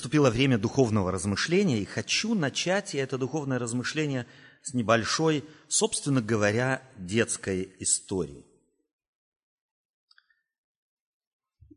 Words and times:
наступило 0.00 0.30
время 0.30 0.56
духовного 0.56 1.12
размышления, 1.12 1.78
и 1.78 1.84
хочу 1.84 2.34
начать 2.34 2.94
я 2.94 3.02
это 3.02 3.18
духовное 3.18 3.58
размышление 3.58 4.26
с 4.62 4.72
небольшой, 4.72 5.44
собственно 5.68 6.22
говоря, 6.22 6.82
детской 6.96 7.70
истории. 7.80 8.46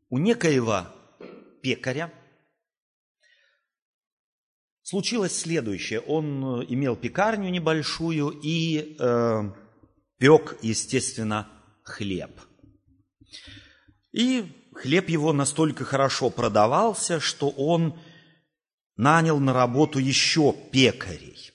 У 0.08 0.16
некоего 0.16 0.86
пекаря 1.60 2.14
случилось 4.80 5.38
следующее. 5.38 6.00
Он 6.00 6.62
э, 6.62 6.64
имел 6.70 6.96
пекарню 6.96 7.50
небольшую 7.50 8.40
и 8.42 8.96
э, 8.98 9.52
пек, 10.16 10.56
естественно, 10.62 11.46
хлеб. 11.82 12.40
И 14.12 14.50
хлеб 14.74 15.10
его 15.10 15.34
настолько 15.34 15.84
хорошо 15.84 16.30
продавался, 16.30 17.20
что 17.20 17.50
он 17.50 17.98
нанял 18.96 19.40
на 19.40 19.52
работу 19.52 19.98
еще 19.98 20.52
пекарей. 20.52 21.52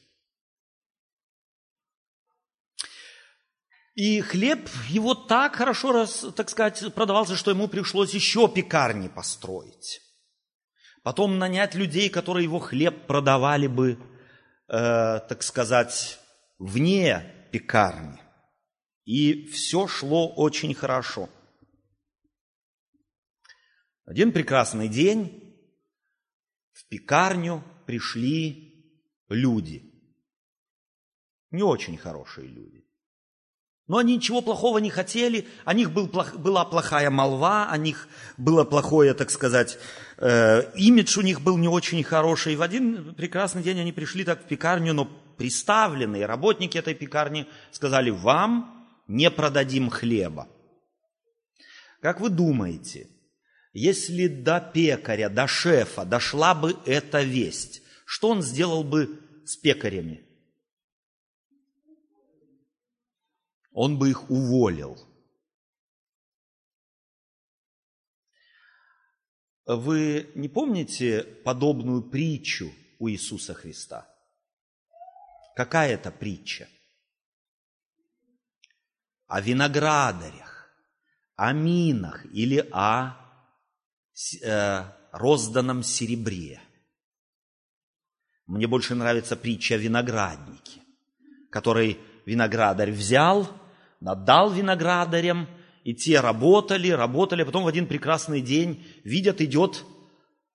И 3.96 4.22
хлеб 4.22 4.70
его 4.88 5.14
так 5.14 5.56
хорошо, 5.56 6.06
так 6.32 6.50
сказать, 6.50 6.94
продавался, 6.94 7.36
что 7.36 7.52
ему 7.52 7.68
пришлось 7.68 8.14
еще 8.14 8.48
пекарни 8.48 9.10
построить. 9.10 10.02
Потом 11.04 11.38
нанять 11.38 11.76
людей, 11.76 12.10
которые 12.10 12.46
его 12.46 12.60
хлеб 12.60 13.08
продавали 13.08 13.68
бы, 13.68 14.00
э, 14.68 15.20
так 15.28 15.44
сказать, 15.44 16.20
вне 16.60 17.48
пекарни. 17.52 18.22
И 19.04 19.48
все 19.48 19.88
шло 19.88 20.34
очень 20.34 20.74
хорошо– 20.74 21.30
один 24.10 24.32
прекрасный 24.32 24.88
день 24.88 25.39
пекарню 26.90 27.64
пришли 27.86 28.74
люди. 29.30 29.84
Не 31.52 31.64
очень 31.64 31.98
хорошие 31.98 32.48
люди. 32.48 32.86
Но 33.88 33.98
они 33.98 34.16
ничего 34.16 34.42
плохого 34.42 34.78
не 34.78 34.92
хотели, 34.92 35.48
о 35.66 35.74
них 35.74 35.92
был, 35.92 36.06
была 36.08 36.64
плохая 36.64 37.10
молва, 37.10 37.72
о 37.72 37.78
них 37.78 38.08
было 38.38 38.64
плохое, 38.64 39.16
так 39.16 39.32
сказать, 39.32 39.80
э, 40.18 40.72
имидж 40.76 41.18
у 41.18 41.24
них 41.24 41.42
был 41.42 41.58
не 41.58 41.68
очень 41.68 42.04
хороший. 42.04 42.54
И 42.54 42.56
в 42.56 42.62
один 42.62 43.16
прекрасный 43.16 43.64
день 43.64 43.80
они 43.80 43.92
пришли 43.92 44.24
так 44.24 44.44
в 44.44 44.48
пекарню, 44.48 44.94
но 44.94 45.06
приставленные 45.38 46.28
работники 46.28 46.78
этой 46.78 46.94
пекарни 46.94 47.48
сказали, 47.72 48.12
вам 48.12 48.88
не 49.08 49.32
продадим 49.32 49.90
хлеба. 49.90 50.48
Как 52.00 52.22
вы 52.22 52.30
думаете, 52.30 53.10
если 53.74 54.28
до 54.28 54.60
пекаря, 54.60 55.30
до 55.30 55.48
шефа 55.48 56.06
дошла 56.06 56.56
бы 56.56 56.78
эта 56.86 57.22
весть, 57.22 57.82
что 58.06 58.30
он 58.30 58.42
сделал 58.42 58.84
бы 58.84 59.22
с 59.46 59.56
пекарями? 59.56 60.26
Он 63.72 63.98
бы 64.00 64.10
их 64.10 64.30
уволил. 64.30 64.98
Вы 69.66 70.32
не 70.34 70.50
помните 70.50 71.24
подобную 71.46 72.02
притчу 72.02 72.74
у 72.98 73.08
Иисуса 73.08 73.54
Христа? 73.54 74.10
Какая 75.56 75.94
это 75.94 76.12
притча? 76.12 76.68
О 79.28 79.40
виноградарях, 79.40 80.74
о 81.36 81.54
минах 81.54 82.26
или 82.34 82.68
о 82.72 83.29
розданном 85.12 85.84
серебре. 85.84 86.62
Мне 88.48 88.68
больше 88.68 88.96
нравится 88.96 89.36
притча 89.36 89.76
о 89.76 89.78
винограднике, 89.78 90.82
который 91.52 92.00
виноградарь 92.26 92.92
взял, 92.92 93.48
надал 94.00 94.52
виноградарям, 94.52 95.48
и 95.84 95.94
те 95.94 96.20
работали, 96.20 96.90
работали, 96.90 97.44
а 97.44 97.46
потом 97.46 97.64
в 97.64 97.68
один 97.68 97.88
прекрасный 97.88 98.42
день 98.42 98.86
видят, 99.04 99.42
идет 99.42 99.86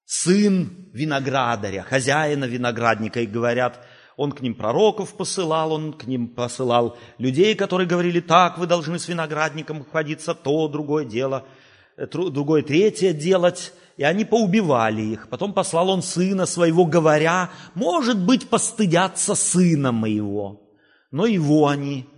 сын 0.05 0.91
виноградаря, 0.93 1.83
хозяина 1.83 2.45
виноградника, 2.45 3.21
и 3.21 3.27
говорят, 3.27 3.85
он 4.17 4.33
к 4.33 4.41
ним 4.41 4.55
пророков 4.55 5.17
посылал, 5.17 5.73
он 5.73 5.93
к 5.93 6.05
ним 6.05 6.29
посылал 6.29 6.99
людей, 7.19 7.55
которые 7.55 7.89
говорили, 7.89 8.21
так, 8.21 8.59
вы 8.59 8.67
должны 8.67 8.99
с 8.99 9.09
виноградником 9.09 9.85
ходиться, 9.85 10.35
то, 10.35 10.69
другое 10.69 11.05
дело– 11.05 11.47
другое, 11.97 12.63
третье 12.63 13.13
делать, 13.13 13.73
и 13.97 14.03
они 14.03 14.25
поубивали 14.25 15.03
их. 15.03 15.29
Потом 15.29 15.53
послал 15.53 15.91
он 15.91 16.03
сына 16.03 16.47
своего, 16.47 16.85
говоря, 16.85 17.51
может 17.75 18.19
быть, 18.19 18.49
постыдятся 18.49 19.35
сына 19.35 19.93
моего. 19.93 20.61
Но 21.11 21.27
его 21.27 21.69
они 21.69 22.09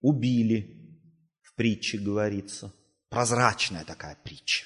убили. 0.00 0.76
В 1.42 1.54
притче 1.54 1.98
говорится. 1.98 2.72
Прозрачная 3.10 3.84
такая 3.84 4.16
притча. 4.22 4.64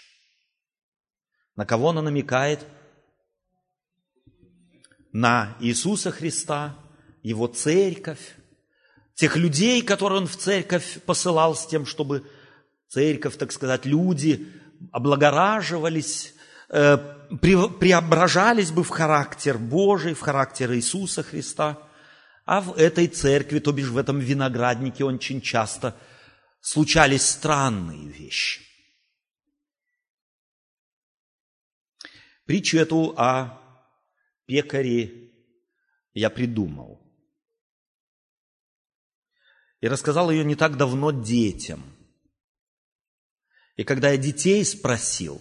На 1.56 1.66
кого 1.66 1.90
она 1.90 2.02
намекает? 2.02 2.64
На 5.12 5.56
Иисуса 5.60 6.10
Христа, 6.10 6.76
Его 7.22 7.46
церковь, 7.46 8.36
тех 9.14 9.36
людей, 9.36 9.80
которые 9.82 10.20
Он 10.20 10.26
в 10.26 10.36
церковь 10.36 11.00
посылал 11.02 11.54
с 11.54 11.66
тем, 11.66 11.86
чтобы 11.86 12.28
церковь, 12.94 13.36
так 13.36 13.50
сказать, 13.50 13.86
люди 13.86 14.46
облагораживались, 14.92 16.34
э, 16.68 16.96
преображались 17.80 18.70
бы 18.70 18.84
в 18.84 18.90
характер 18.90 19.58
Божий, 19.58 20.14
в 20.14 20.20
характер 20.20 20.72
Иисуса 20.72 21.22
Христа. 21.22 21.78
А 22.46 22.60
в 22.60 22.74
этой 22.74 23.08
церкви, 23.08 23.58
то 23.58 23.72
бишь 23.72 23.88
в 23.88 23.98
этом 23.98 24.20
винограднике, 24.20 25.04
очень 25.04 25.40
часто 25.40 25.96
случались 26.60 27.26
странные 27.26 28.06
вещи. 28.06 28.60
Притчу 32.44 32.78
эту 32.78 33.14
о 33.16 33.58
пекаре 34.46 35.32
я 36.12 36.30
придумал. 36.30 37.00
И 39.80 39.88
рассказал 39.88 40.30
ее 40.30 40.44
не 40.44 40.54
так 40.54 40.76
давно 40.76 41.10
детям– 41.10 41.82
и 43.76 43.84
когда 43.84 44.10
я 44.10 44.16
детей 44.16 44.64
спросил, 44.64 45.40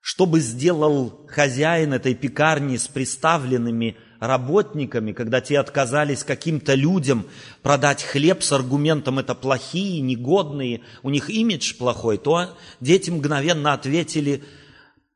что 0.00 0.26
бы 0.26 0.40
сделал 0.40 1.26
хозяин 1.28 1.92
этой 1.92 2.14
пекарни 2.14 2.76
с 2.76 2.86
приставленными 2.88 3.96
работниками, 4.20 5.12
когда 5.12 5.40
те 5.40 5.58
отказались 5.58 6.24
каким-то 6.24 6.74
людям 6.74 7.26
продать 7.62 8.02
хлеб 8.02 8.42
с 8.42 8.52
аргументом 8.52 9.18
«это 9.18 9.34
плохие, 9.34 10.00
негодные, 10.00 10.82
у 11.02 11.10
них 11.10 11.28
имидж 11.28 11.76
плохой», 11.76 12.18
то 12.18 12.56
дети 12.80 13.10
мгновенно 13.10 13.72
ответили 13.72 14.44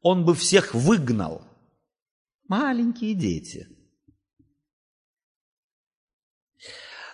«он 0.03 0.25
бы 0.25 0.34
всех 0.34 0.75
выгнал». 0.75 1.43
Маленькие 2.49 3.15
дети. 3.15 3.69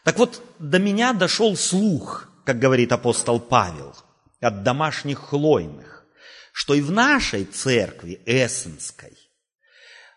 Так 0.02 0.18
вот, 0.18 0.40
до 0.58 0.78
меня 0.78 1.12
дошел 1.12 1.56
слух, 1.56 2.30
как 2.44 2.58
говорит 2.58 2.92
апостол 2.92 3.38
Павел– 3.40 3.94
от 4.46 4.62
домашних 4.62 5.18
хлойных, 5.18 6.06
что 6.52 6.74
и 6.74 6.80
в 6.80 6.90
нашей 6.90 7.44
церкви 7.44 8.20
эссенской 8.26 9.16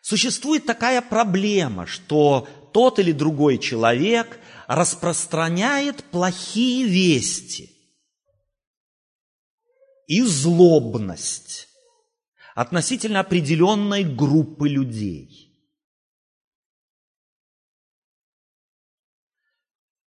существует 0.02 0.66
такая 0.66 1.02
проблема, 1.02 1.86
что 1.86 2.48
тот 2.74 3.00
или 3.00 3.12
другой 3.12 3.58
человек 3.58 4.40
распространяет 4.68 6.04
плохие 6.06 6.86
вести 6.86 7.76
и 10.08 10.22
злобность 10.22 11.68
относительно 12.56 13.20
определенной 13.20 14.04
группы 14.04 14.68
людей. 14.68 15.50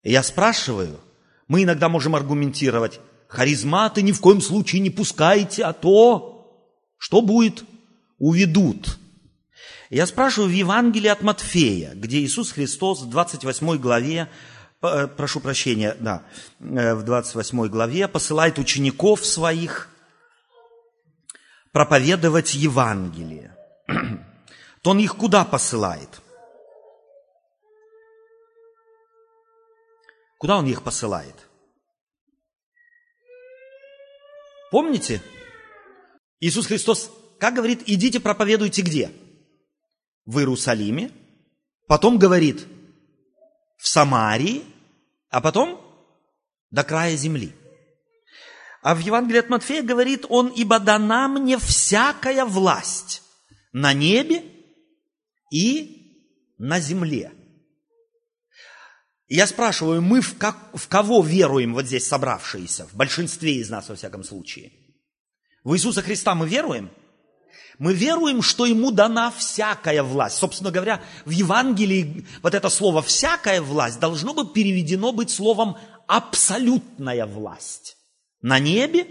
я 0.04 0.24
спрашиваю, 0.24 1.00
мы 1.48 1.64
иногда 1.64 1.90
можем 1.90 2.16
аргументировать, 2.16 3.00
Харизматы 3.32 4.02
ни 4.02 4.12
в 4.12 4.20
коем 4.20 4.42
случае 4.42 4.82
не 4.82 4.90
пускайте, 4.90 5.64
а 5.64 5.72
то 5.72 6.68
что 6.98 7.22
будет? 7.22 7.64
Уведут. 8.20 9.00
Я 9.90 10.06
спрашиваю 10.06 10.50
в 10.50 10.54
Евангелии 10.54 11.08
от 11.08 11.22
Матфея, 11.22 11.94
где 11.96 12.20
Иисус 12.20 12.52
Христос 12.52 13.02
в 13.02 13.10
28 13.10 13.78
главе, 13.78 14.30
э, 14.82 15.08
прошу 15.08 15.40
прощения, 15.40 15.96
да, 15.98 16.24
э, 16.60 16.94
в 16.94 17.04
28 17.04 17.70
главе 17.70 18.10
посылает 18.10 18.60
учеников 18.60 19.26
своих 19.26 19.88
проповедовать 21.72 22.54
Евангелие. 22.54 23.56
То 24.82 24.90
он 24.92 25.00
их 25.00 25.16
куда 25.16 25.46
посылает? 25.46 26.22
Куда 30.38 30.58
он 30.58 30.66
их 30.66 30.84
посылает? 30.84 31.48
Помните? 34.72 35.22
Иисус 36.40 36.66
Христос, 36.66 37.12
как 37.40 37.54
говорит, 37.54 37.84
идите 37.86 38.20
проповедуйте 38.20 38.82
где? 38.82 39.12
в 40.26 40.40
Иерусалиме, 40.40 41.12
потом 41.88 42.18
говорит 42.18 42.66
в 43.78 43.88
Самарии, 43.88 44.64
а 45.30 45.42
потом 45.42 45.82
до 46.70 46.84
края 46.84 47.16
земли. 47.16 47.54
А 48.82 48.96
в 48.96 49.00
Евангелии 49.00 49.40
от 49.40 49.50
Матфея 49.50 49.84
говорит 49.84 50.26
он, 50.30 50.48
ибо 50.48 50.80
дана 50.80 51.28
мне 51.28 51.58
всякая 51.58 52.46
власть 52.46 53.22
на 53.74 53.94
небе 53.94 54.44
и 55.52 56.54
на 56.58 56.80
земле. 56.80 57.32
Я 59.36 59.48
спрашиваю, 59.48 60.02
мы 60.02 60.20
в, 60.20 60.38
как, 60.38 60.58
в 60.74 60.88
кого 60.90 61.22
веруем 61.22 61.74
вот 61.74 61.86
здесь 61.86 62.06
собравшиеся, 62.06 62.86
в 62.88 62.96
большинстве 62.96 63.56
из 63.56 63.70
нас 63.70 63.88
во 63.88 63.96
всяком 63.96 64.26
случае? 64.26 64.74
В 65.64 65.74
Иисуса 65.74 66.02
Христа 66.02 66.36
мы 66.36 66.50
веруем? 66.50 66.90
Мы 67.80 67.94
веруем, 67.94 68.42
что 68.42 68.66
Ему 68.66 68.92
дана 68.92 69.32
всякая 69.32 70.04
власть. 70.04 70.38
Собственно 70.38 70.70
говоря, 70.70 71.02
в 71.24 71.30
Евангелии 71.30 72.28
вот 72.44 72.54
это 72.54 72.70
слово 72.70 73.02
«всякая 73.02 73.62
власть» 73.62 74.02
должно 74.02 74.34
быть 74.34 74.52
переведено 74.52 75.14
быть 75.14 75.30
словом 75.30 75.78
«абсолютная 76.08 77.26
власть» 77.26 77.96
на 78.42 78.60
небе 78.60 79.08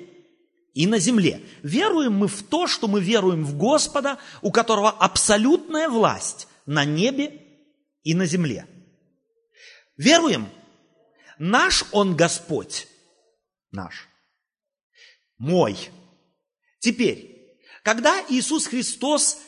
и 0.75 0.87
на 0.87 0.99
земле. 0.99 1.41
Веруем 1.63 2.13
мы 2.13 2.29
в 2.29 2.43
то, 2.43 2.67
что 2.67 2.89
мы 2.89 3.01
веруем 3.01 3.43
в 3.43 3.57
Господа, 3.57 4.19
у 4.43 4.53
которого 4.53 4.91
абсолютная 4.91 5.89
власть 5.89 6.47
на 6.67 6.85
небе 6.85 7.41
и 8.03 8.15
на 8.15 8.27
земле. 8.27 8.67
Веруем? 10.01 10.49
Наш 11.39 11.85
Он 11.93 12.17
Господь. 12.17 12.89
Наш. 13.71 14.09
Мой. 15.37 15.77
Теперь, 16.79 17.59
когда 17.83 18.25
Иисус 18.31 18.67
Христос 18.67 19.39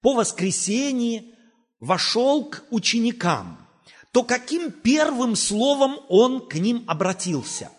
по 0.00 0.14
воскресении 0.14 1.34
вошел 1.80 2.48
к 2.48 2.62
ученикам, 2.70 3.68
то 4.12 4.22
каким 4.22 4.70
первым 4.70 5.34
словом 5.34 5.98
Он 6.08 6.48
к 6.48 6.54
ним 6.54 6.84
обратился? 6.86 7.72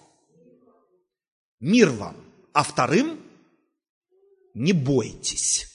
мир 1.61 1.89
вам, 1.91 2.17
а 2.51 2.63
вторым 2.63 3.23
не 4.53 4.73
бойтесь. 4.73 5.65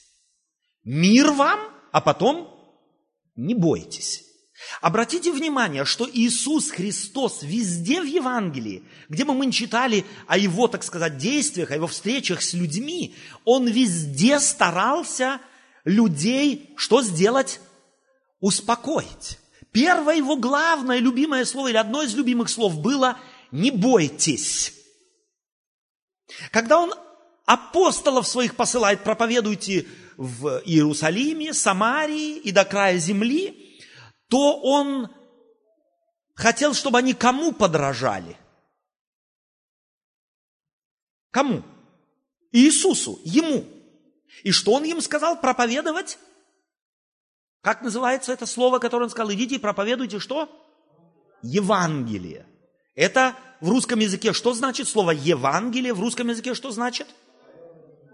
Мир 0.85 1.33
вам, 1.33 1.61
а 1.93 2.03
потом 2.03 2.47
не 3.37 3.55
бойтесь. 3.55 4.32
Обратите 4.81 5.33
внимание, 5.33 5.85
что 5.85 6.09
Иисус 6.11 6.71
Христос 6.71 7.43
везде 7.43 8.01
в 8.01 8.05
Евангелии, 8.05 8.83
где 9.09 9.25
бы 9.25 9.35
мы 9.35 9.47
ни 9.47 9.51
читали 9.51 10.05
о 10.27 10.39
Его, 10.39 10.69
так 10.69 10.83
сказать, 10.83 11.19
действиях, 11.19 11.71
о 11.71 11.75
Его 11.75 11.87
встречах 11.87 12.43
с 12.43 12.55
людьми, 12.55 13.15
Он 13.45 13.67
везде 13.67 14.41
старался 14.41 15.41
людей 15.85 16.71
что 16.77 17.03
сделать? 17.03 17.61
Успокоить. 18.41 19.39
Первое 19.73 20.17
Его 20.17 20.37
главное, 20.37 20.99
любимое 20.99 21.45
слово, 21.45 21.69
или 21.69 21.77
одно 21.77 22.03
из 22.03 22.15
любимых 22.15 22.49
слов 22.49 22.81
было 22.81 23.19
«не 23.51 23.71
бойтесь». 23.71 24.75
Когда 26.51 26.79
он 26.79 26.95
апостолов 27.45 28.27
своих 28.27 28.57
посылает, 28.57 29.05
проповедуйте 29.05 29.87
в 30.17 30.63
Иерусалиме, 30.65 31.53
Самарии 31.53 32.37
и 32.37 32.53
до 32.53 32.65
края 32.65 32.99
земли, 32.99 33.72
то 34.33 34.59
он 34.63 35.11
хотел, 36.35 36.73
чтобы 36.73 36.97
они 36.97 37.13
кому 37.13 37.53
подражали? 37.53 38.39
Кому? 41.31 41.63
Иисусу, 42.51 43.21
ему. 43.25 43.67
И 44.43 44.51
что 44.51 44.73
он 44.73 44.85
им 44.85 45.03
сказал? 45.03 45.39
Проповедовать? 45.39 46.19
Как 47.61 47.83
называется 47.83 48.33
это 48.33 48.47
слово, 48.47 48.79
которое 48.79 49.05
он 49.05 49.11
сказал? 49.11 49.31
Идите 49.35 49.57
и 49.57 49.59
проповедуйте 49.59 50.19
что? 50.19 50.49
Евангелие. 51.43 52.47
Это 52.95 53.37
в 53.61 53.69
русском 53.69 53.99
языке 53.99 54.33
что 54.33 54.55
значит 54.55 54.89
слово 54.89 55.11
Евангелие? 55.11 55.93
В 55.93 56.01
русском 56.01 56.31
языке 56.31 56.55
что 56.55 56.71
значит? 56.71 57.07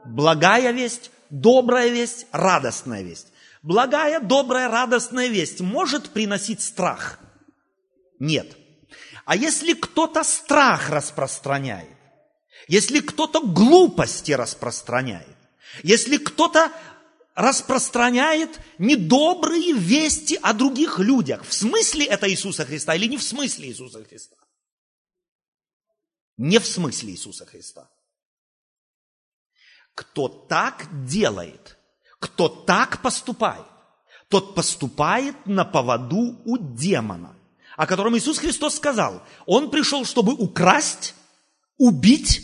Благая 0.05 0.73
весть, 0.73 1.13
добрая 1.31 1.91
весть, 1.91 2.27
радостная 2.33 3.03
весть. 3.03 3.29
Благая, 3.63 4.21
добрая, 4.21 4.69
радостная 4.69 5.29
весть 5.29 5.61
может 5.61 6.11
приносить 6.11 6.61
страх? 6.61 7.19
Нет. 8.19 8.57
А 9.25 9.37
если 9.37 9.75
кто-то 9.75 10.25
страх 10.25 10.91
распространяет, 10.91 11.97
если 12.69 13.01
кто-то 13.01 13.41
глупости 13.41 14.33
распространяет, 14.33 15.37
если 15.83 16.17
кто-то 16.19 16.73
распространяет 17.35 18.61
недобрые 18.79 19.73
вести 19.73 20.39
о 20.43 20.53
других 20.53 20.99
людях, 20.99 21.45
в 21.47 21.53
смысле 21.53 22.07
это 22.07 22.29
Иисуса 22.31 22.65
Христа 22.65 22.95
или 22.95 23.07
не 23.07 23.17
в 23.17 23.23
смысле 23.23 23.69
Иисуса 23.69 24.05
Христа? 24.05 24.37
Не 26.37 26.59
в 26.59 26.67
смысле 26.67 27.13
Иисуса 27.13 27.47
Христа. 27.47 27.91
Кто 29.95 30.29
так 30.29 31.07
делает, 31.07 31.78
кто 32.19 32.49
так 32.49 33.03
поступает, 33.03 33.65
тот 34.29 34.55
поступает 34.55 35.35
на 35.47 35.65
поводу 35.65 36.41
у 36.45 36.59
демона, 36.59 37.37
о 37.77 37.87
котором 37.87 38.17
Иисус 38.17 38.39
Христос 38.39 38.77
сказал, 38.77 39.23
Он 39.47 39.71
пришел, 39.71 40.05
чтобы 40.05 40.35
украсть, 40.35 41.15
убить 41.79 42.43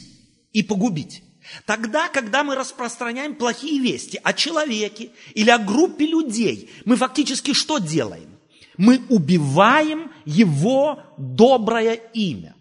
и 0.52 0.62
погубить. 0.62 1.22
Тогда, 1.66 2.08
когда 2.08 2.42
мы 2.42 2.54
распространяем 2.54 3.34
плохие 3.34 3.78
вести 3.80 4.18
о 4.22 4.32
человеке 4.32 5.10
или 5.34 5.50
о 5.50 5.58
группе 5.58 6.06
людей, 6.06 6.70
мы 6.84 6.96
фактически 6.96 7.52
что 7.52 7.78
делаем? 7.78 8.38
Мы 8.78 9.02
убиваем 9.08 10.10
его 10.24 11.02
доброе 11.18 11.94
имя. 12.14 12.56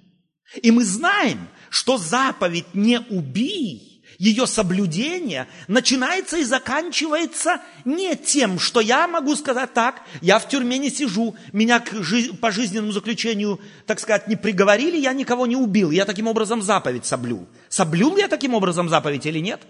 И 0.62 0.70
мы 0.72 0.84
знаем, 0.84 1.48
что 1.70 1.98
заповедь 1.98 2.66
«не 2.74 3.00
убий», 3.00 3.93
ее 4.24 4.48
соблюдение 4.48 5.48
начинается 5.68 6.38
и 6.38 6.46
заканчивается 6.46 7.62
не 7.84 8.16
тем, 8.16 8.58
что 8.58 8.80
я 8.80 9.06
могу 9.06 9.36
сказать 9.36 9.74
так, 9.74 10.02
я 10.22 10.40
в 10.40 10.48
тюрьме 10.48 10.78
не 10.78 10.90
сижу, 10.90 11.36
меня 11.52 11.82
к 11.82 11.92
жи- 12.02 12.34
по 12.34 12.50
жизненному 12.50 12.94
заключению, 12.94 13.60
так 13.86 14.00
сказать, 14.00 14.30
не 14.30 14.38
приговорили, 14.38 14.96
я 14.96 15.12
никого 15.12 15.46
не 15.46 15.58
убил, 15.58 15.92
я 15.92 16.06
таким 16.06 16.28
образом 16.28 16.62
заповедь 16.62 17.06
соблюл. 17.06 17.50
Соблюл 17.68 18.16
я 18.16 18.30
таким 18.30 18.54
образом 18.54 18.88
заповедь 18.88 19.26
или 19.26 19.40
нет? 19.40 19.62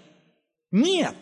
Нет. 0.70 1.16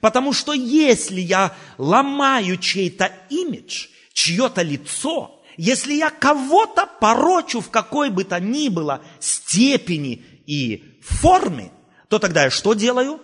Потому 0.00 0.32
что 0.32 0.54
если 0.54 1.20
я 1.20 1.54
ломаю 1.76 2.56
чей-то 2.56 3.12
имидж, 3.28 3.88
чье-то 4.14 4.62
лицо– 4.62 5.34
если 5.60 5.94
я 5.94 6.10
кого-то 6.10 6.88
порочу 7.00 7.60
в 7.60 7.68
какой 7.68 8.10
бы 8.10 8.22
то 8.22 8.38
ни 8.38 8.68
было 8.68 9.02
степени 9.18 10.24
и 10.46 11.00
форме, 11.02 11.72
то 12.08 12.18
тогда 12.18 12.44
я 12.44 12.50
что 12.50 12.74
делаю? 12.74 13.20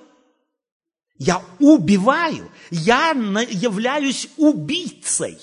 Я 1.17 1.43
убиваю, 1.59 2.50
я 2.71 3.11
являюсь 3.11 4.29
убийцей. 4.37 5.38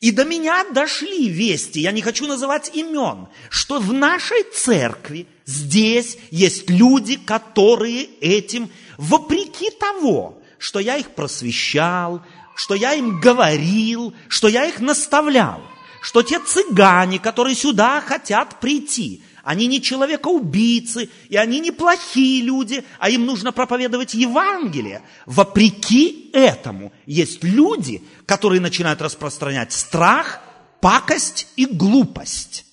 И 0.00 0.12
до 0.12 0.24
меня 0.24 0.64
дошли 0.64 1.28
вести, 1.28 1.80
я 1.80 1.92
не 1.92 2.00
хочу 2.00 2.26
называть 2.26 2.70
имен, 2.74 3.28
что 3.50 3.78
в 3.78 3.92
нашей 3.92 4.44
церкви 4.44 5.26
здесь 5.44 6.16
есть 6.30 6.70
люди, 6.70 7.16
которые 7.16 8.04
этим, 8.20 8.70
вопреки 8.96 9.70
того, 9.70 10.42
что 10.58 10.78
я 10.78 10.96
их 10.96 11.10
просвещал, 11.10 12.22
что 12.54 12.74
я 12.74 12.94
им 12.94 13.20
говорил, 13.20 14.14
что 14.28 14.48
я 14.48 14.64
их 14.64 14.80
наставлял, 14.80 15.60
что 16.00 16.22
те 16.22 16.40
цыгане, 16.40 17.18
которые 17.18 17.54
сюда 17.54 18.00
хотят 18.00 18.58
прийти, 18.58 19.22
они 19.42 19.66
не 19.66 19.80
человекоубийцы, 19.80 21.08
и 21.28 21.36
они 21.36 21.60
не 21.60 21.70
плохие 21.70 22.42
люди, 22.42 22.84
а 22.98 23.10
им 23.10 23.26
нужно 23.26 23.52
проповедовать 23.52 24.14
Евангелие. 24.14 25.02
Вопреки 25.26 26.30
этому 26.32 26.92
есть 27.06 27.42
люди, 27.42 28.02
которые 28.26 28.60
начинают 28.60 29.00
распространять 29.00 29.72
страх, 29.72 30.40
пакость 30.80 31.48
и 31.56 31.66
глупость. 31.66 32.66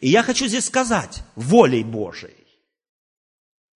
И 0.00 0.08
я 0.08 0.22
хочу 0.22 0.46
здесь 0.46 0.66
сказать, 0.66 1.22
волей 1.34 1.82
Божией, 1.82 2.46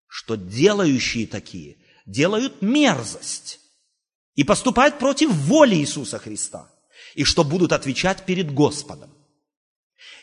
что 0.07 0.37
делающие 0.37 1.27
такие 1.27 1.79
делают 2.07 2.63
мерзость 2.63 3.61
и 4.35 4.45
поступают 4.45 4.99
против 4.99 5.31
воли 5.31 5.77
Иисуса 5.77 6.19
Христа, 6.19 6.71
и 7.15 7.25
что 7.25 7.45
будут 7.45 7.73
отвечать 7.73 8.25
перед 8.25 8.53
Господом. 8.53 9.12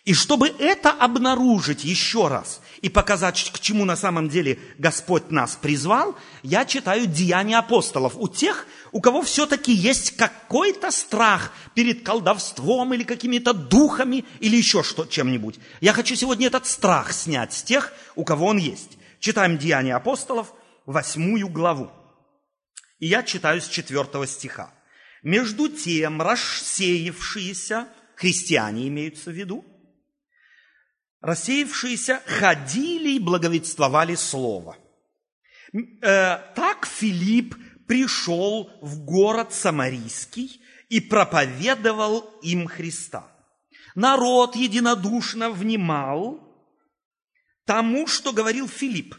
И 0.09 0.13
чтобы 0.15 0.47
это 0.47 0.89
обнаружить 0.89 1.83
еще 1.83 2.29
раз 2.29 2.61
и 2.81 2.89
показать, 2.89 3.51
к 3.53 3.59
чему 3.59 3.85
на 3.85 3.95
самом 3.95 4.27
деле 4.27 4.57
Господь 4.79 5.29
нас 5.29 5.55
призвал, 5.55 6.17
я 6.41 6.65
читаю 6.65 7.05
Деяния 7.05 7.59
апостолов 7.59 8.15
у 8.17 8.27
тех, 8.27 8.65
у 8.91 9.01
кого 9.01 9.21
все-таки 9.21 9.71
есть 9.71 10.17
какой-то 10.17 10.89
страх 10.89 11.53
перед 11.75 12.01
колдовством 12.01 12.91
или 12.95 13.03
какими-то 13.03 13.53
духами 13.53 14.25
или 14.39 14.57
еще 14.57 14.81
что, 14.81 15.05
чем-нибудь. 15.05 15.59
Я 15.79 15.93
хочу 15.93 16.15
сегодня 16.15 16.47
этот 16.47 16.65
страх 16.65 17.13
снять 17.13 17.53
с 17.53 17.61
тех, 17.61 17.93
у 18.15 18.23
кого 18.23 18.47
он 18.47 18.57
есть. 18.57 18.97
Читаем 19.19 19.59
Деяния 19.59 19.95
апостолов, 19.95 20.53
восьмую 20.87 21.49
главу. 21.49 21.91
И 22.97 23.05
я 23.05 23.21
читаю 23.21 23.61
с 23.61 23.67
четвертого 23.67 24.25
стиха. 24.25 24.73
Между 25.21 25.69
тем 25.69 26.19
рассеявшиеся, 26.19 27.87
христиане 28.15 28.87
имеются 28.87 29.29
в 29.29 29.35
виду, 29.35 29.63
рассеявшиеся 31.21 32.21
ходили 32.25 33.11
и 33.11 33.19
благовествовали 33.19 34.15
Слово. 34.15 34.77
Э, 35.73 36.37
так 36.55 36.85
Филипп 36.85 37.55
пришел 37.87 38.69
в 38.81 39.03
город 39.03 39.53
Самарийский 39.53 40.61
и 40.89 40.99
проповедовал 40.99 42.19
им 42.41 42.67
Христа. 42.67 43.27
Народ 43.95 44.55
единодушно 44.55 45.49
внимал 45.49 46.39
тому, 47.65 48.07
что 48.07 48.31
говорил 48.31 48.67
Филипп, 48.67 49.15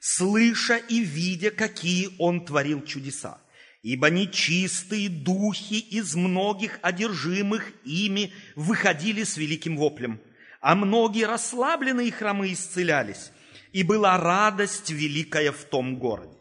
слыша 0.00 0.76
и 0.76 1.00
видя, 1.00 1.50
какие 1.50 2.10
он 2.18 2.44
творил 2.44 2.82
чудеса. 2.84 3.40
Ибо 3.82 4.10
нечистые 4.10 5.08
духи 5.08 5.78
из 5.78 6.14
многих 6.14 6.78
одержимых 6.82 7.72
ими 7.84 8.32
выходили 8.54 9.24
с 9.24 9.36
великим 9.36 9.76
воплем, 9.76 10.20
а 10.62 10.74
многие 10.74 11.26
расслабленные 11.26 12.10
хромы 12.10 12.54
исцелялись, 12.54 13.32
и 13.72 13.82
была 13.82 14.16
радость 14.16 14.90
великая 14.90 15.52
в 15.52 15.64
том 15.64 15.98
городе. 15.98 16.38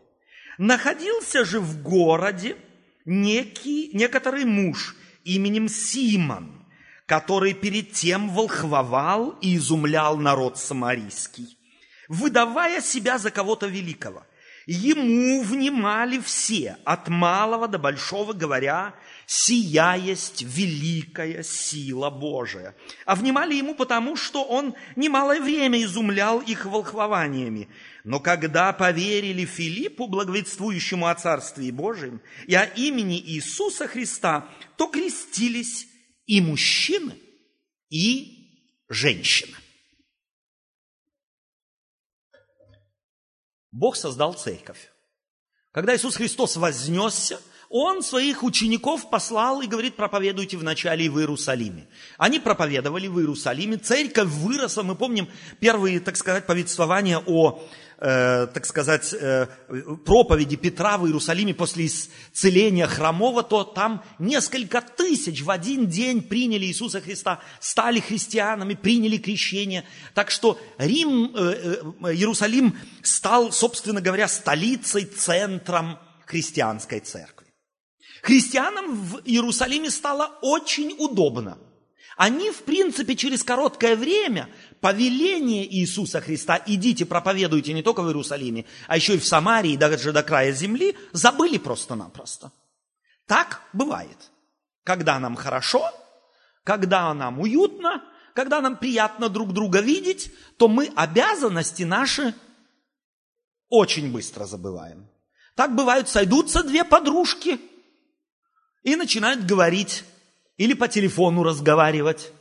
Находился 0.57 1.43
же 1.43 1.59
в 1.59 1.81
городе 1.83 2.55
некий, 3.03 3.89
некоторый 3.93 4.45
муж 4.45 4.95
именем 5.25 5.67
Симон– 5.67 6.57
который 7.11 7.53
перед 7.53 7.91
тем 7.91 8.29
волхвовал 8.29 9.31
и 9.41 9.57
изумлял 9.57 10.15
народ 10.15 10.57
самарийский, 10.57 11.57
выдавая 12.07 12.79
себя 12.79 13.17
за 13.17 13.31
кого-то 13.31 13.67
великого. 13.67 14.25
Ему 14.65 15.43
внимали 15.43 16.19
все, 16.19 16.77
от 16.85 17.09
малого 17.09 17.67
до 17.67 17.79
большого, 17.79 18.31
говоря, 18.31 18.95
«Сия 19.33 19.95
есть 19.95 20.41
великая 20.41 21.41
сила 21.41 22.09
Божия». 22.09 22.75
А 23.05 23.15
внимали 23.15 23.55
ему 23.55 23.75
потому, 23.75 24.17
что 24.17 24.43
он 24.43 24.75
немалое 24.97 25.39
время 25.39 25.81
изумлял 25.81 26.41
их 26.41 26.65
волхвованиями. 26.65 27.69
Но 28.03 28.19
когда 28.19 28.73
поверили 28.73 29.45
Филиппу, 29.45 30.07
благовествующему 30.07 31.07
о 31.07 31.15
Царстве 31.15 31.71
Божьем, 31.71 32.21
и 32.45 32.55
о 32.55 32.65
имени 32.65 33.21
Иисуса 33.21 33.87
Христа, 33.87 34.49
то 34.75 34.87
крестились 34.87 35.87
и 36.25 36.41
мужчины, 36.41 37.17
и 37.89 38.59
женщины. 38.89 39.55
Бог 43.71 43.95
создал 43.95 44.33
церковь. 44.33 44.91
Когда 45.71 45.95
Иисус 45.95 46.17
Христос 46.17 46.57
вознесся, 46.57 47.39
Он 47.71 48.03
своих 48.03 48.43
учеников 48.43 49.09
послал 49.09 49.61
и 49.61 49.67
говорит, 49.67 49.95
проповедуйте 49.95 50.57
вначале 50.57 51.09
в 51.09 51.17
Иерусалиме. 51.17 51.87
Они 52.17 52.39
проповедовали 52.39 53.07
в 53.07 53.17
Иерусалиме, 53.19 53.77
церковь 53.77 54.27
выросла. 54.27 54.83
Мы 54.83 54.95
помним 54.95 55.27
первые, 55.59 55.99
так 55.99 56.17
сказать, 56.17 56.45
повествования 56.45 57.23
о 57.25 57.61
Э, 58.03 58.47
так 58.51 58.65
сказать, 58.65 59.13
э, 59.13 59.45
проповеди 60.05 60.55
Петра 60.55 60.97
в 60.97 61.05
Иерусалиме 61.05 61.53
после 61.53 61.85
исцеления 61.85 62.87
хромого, 62.87 63.43
то 63.43 63.63
там 63.63 64.03
несколько 64.17 64.81
тысяч 64.81 65.43
в 65.43 65.51
один 65.51 65.85
день 65.85 66.23
приняли 66.23 66.65
Иисуса 66.65 66.99
Христа, 66.99 67.41
стали 67.59 67.99
христианами, 67.99 68.73
приняли 68.73 69.17
крещение. 69.17 69.83
Так 70.15 70.31
что 70.31 70.59
Рим, 70.79 71.31
э, 71.35 71.75
Иерусалим 72.13 72.75
стал, 73.03 73.51
собственно 73.51 74.01
говоря, 74.01 74.27
столицей, 74.27 75.05
центром 75.05 75.99
христианской 76.25 77.01
церкви. 77.01 77.40
Христианам 78.21 78.93
в 78.93 79.21
Иерусалиме 79.25 79.89
стало 79.89 80.37
очень 80.41 80.95
удобно. 80.99 81.57
Они, 82.17 82.51
в 82.51 82.63
принципе, 82.63 83.15
через 83.15 83.43
короткое 83.43 83.95
время 83.95 84.47
повеление 84.79 85.65
Иисуса 85.75 86.21
Христа, 86.21 86.61
идите, 86.67 87.05
проповедуйте 87.05 87.73
не 87.73 87.81
только 87.81 88.03
в 88.03 88.07
Иерусалиме, 88.07 88.65
а 88.87 88.95
еще 88.95 89.15
и 89.15 89.19
в 89.19 89.25
Самарии, 89.25 89.75
даже 89.75 90.11
до 90.11 90.21
края 90.21 90.51
земли, 90.51 90.95
забыли 91.13 91.57
просто-напросто. 91.57 92.51
Так 93.25 93.61
бывает. 93.73 94.17
Когда 94.83 95.19
нам 95.19 95.35
хорошо, 95.35 95.89
когда 96.63 97.13
нам 97.13 97.39
уютно, 97.39 98.03
когда 98.35 98.61
нам 98.61 98.77
приятно 98.77 99.29
друг 99.29 99.53
друга 99.53 99.79
видеть, 99.79 100.31
то 100.57 100.67
мы 100.67 100.91
обязанности 100.95 101.83
наши 101.83 102.35
очень 103.69 104.11
быстро 104.11 104.45
забываем. 104.45 105.07
Так 105.55 105.75
бывают, 105.75 106.09
сойдутся 106.09 106.61
две 106.63 106.83
подружки 106.83 107.59
и 108.83 108.95
начинают 108.95 109.45
говорить 109.45 110.03
или 110.57 110.73
по 110.73 110.87
телефону 110.87 111.43
разговаривать 111.43 112.31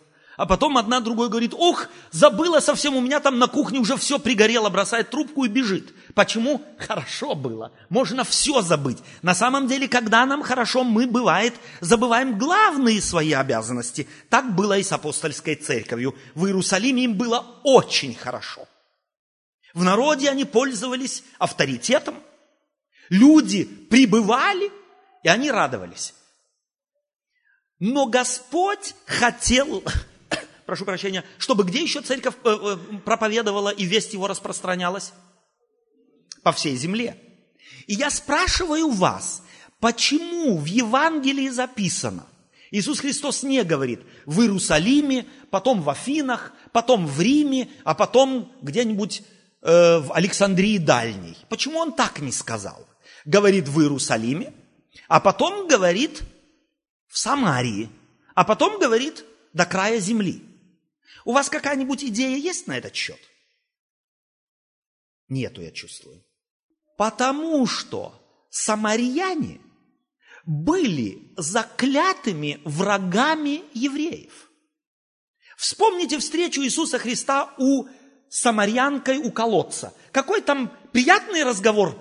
а 0.40 0.46
потом 0.46 0.78
одна 0.78 1.00
другой 1.00 1.28
говорит, 1.28 1.52
ох, 1.52 1.88
забыла 2.12 2.60
совсем, 2.60 2.96
у 2.96 3.02
меня 3.02 3.20
там 3.20 3.38
на 3.38 3.46
кухне 3.46 3.78
уже 3.78 3.98
все 3.98 4.18
пригорело, 4.18 4.70
бросает 4.70 5.10
трубку 5.10 5.44
и 5.44 5.48
бежит. 5.48 5.92
Почему? 6.14 6.62
Хорошо 6.78 7.34
было. 7.34 7.72
Можно 7.90 8.24
все 8.24 8.62
забыть. 8.62 8.96
На 9.20 9.34
самом 9.34 9.68
деле, 9.68 9.86
когда 9.86 10.24
нам 10.24 10.42
хорошо, 10.42 10.82
мы, 10.82 11.06
бывает, 11.06 11.52
забываем 11.80 12.38
главные 12.38 13.02
свои 13.02 13.32
обязанности. 13.32 14.08
Так 14.30 14.54
было 14.54 14.78
и 14.78 14.82
с 14.82 14.92
апостольской 14.92 15.56
церковью. 15.56 16.14
В 16.34 16.46
Иерусалиме 16.46 17.04
им 17.04 17.18
было 17.18 17.44
очень 17.62 18.14
хорошо. 18.14 18.66
В 19.74 19.84
народе 19.84 20.30
они 20.30 20.46
пользовались 20.46 21.22
авторитетом. 21.38 22.14
Люди 23.10 23.64
прибывали, 23.64 24.72
и 25.22 25.28
они 25.28 25.50
радовались. 25.50 26.14
Но 27.80 28.06
Господь 28.06 28.94
хотел 29.06 29.82
прошу 30.66 30.84
прощения, 30.84 31.24
чтобы 31.38 31.64
где 31.64 31.82
еще 31.82 32.02
церковь 32.02 32.34
э, 32.44 32.50
э, 32.50 32.76
проповедовала 33.04 33.70
и 33.70 33.84
весть 33.84 34.12
его 34.12 34.28
распространялась? 34.28 35.12
По 36.42 36.52
всей 36.52 36.76
земле. 36.76 37.16
И 37.86 37.94
я 37.94 38.10
спрашиваю 38.10 38.90
вас, 38.90 39.42
почему 39.80 40.58
в 40.58 40.66
Евангелии 40.66 41.48
записано, 41.48 42.26
Иисус 42.70 43.00
Христос 43.00 43.42
не 43.42 43.64
говорит 43.64 44.00
в 44.26 44.42
Иерусалиме, 44.42 45.26
потом 45.50 45.82
в 45.82 45.90
Афинах, 45.90 46.52
потом 46.72 47.06
в 47.06 47.20
Риме, 47.20 47.68
а 47.82 47.94
потом 47.94 48.52
где-нибудь 48.62 49.22
э, 49.62 49.98
в 49.98 50.12
Александрии 50.12 50.78
Дальней. 50.78 51.36
Почему 51.48 51.78
он 51.78 51.94
так 51.94 52.20
не 52.20 52.30
сказал? 52.30 52.86
Говорит 53.24 53.68
в 53.68 53.80
Иерусалиме, 53.80 54.52
а 55.08 55.18
потом 55.18 55.66
говорит 55.66 56.22
в 57.10 57.18
Самарии, 57.18 57.90
а 58.34 58.44
потом 58.44 58.78
говорит 58.78 59.24
до 59.52 59.66
края 59.66 59.98
земли. 59.98 60.42
У 61.24 61.32
вас 61.32 61.50
какая-нибудь 61.50 62.04
идея 62.04 62.36
есть 62.36 62.66
на 62.66 62.78
этот 62.78 62.94
счет? 62.94 63.18
Нету, 65.28 65.60
я 65.60 65.70
чувствую. 65.72 66.24
Потому 66.96 67.66
что 67.66 68.14
самарияне 68.50 69.60
были 70.46 71.32
заклятыми 71.36 72.60
врагами 72.64 73.64
евреев. 73.74 74.50
Вспомните 75.56 76.18
встречу 76.18 76.62
Иисуса 76.62 76.98
Христа 76.98 77.54
у 77.58 77.86
самарянкой 78.28 79.18
у 79.18 79.30
колодца. 79.30 79.92
Какой 80.12 80.40
там 80.40 80.74
приятный 80.92 81.42
разговор 81.42 81.98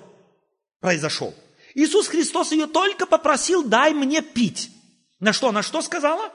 произошел. 0.80 1.36
Иисус 1.76 2.08
Христос 2.08 2.52
ее 2.52 2.68
только 2.68 3.06
попросил, 3.06 3.64
дай 3.64 3.94
мне 3.94 4.22
пить. 4.22 4.72
На 5.20 5.34
что? 5.34 5.52
На 5.52 5.64
что 5.64 5.82
сказала? 5.82 6.32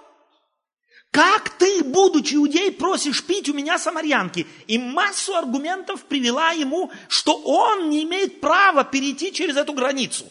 Как 1.11 1.49
ты, 1.51 1.85
будучи 1.85 2.35
иудей, 2.35 2.73
просишь 2.73 3.25
пить 3.25 3.49
у 3.49 3.55
меня 3.55 3.79
самарянки? 3.79 4.47
И 4.67 4.79
массу 4.79 5.37
аргументов 5.37 6.05
привела 6.07 6.51
ему, 6.51 6.91
что 7.09 7.37
он 7.37 7.89
не 7.89 8.03
имеет 8.03 8.41
права 8.41 8.83
перейти 8.83 9.33
через 9.33 9.57
эту 9.57 9.75
границу. 9.75 10.25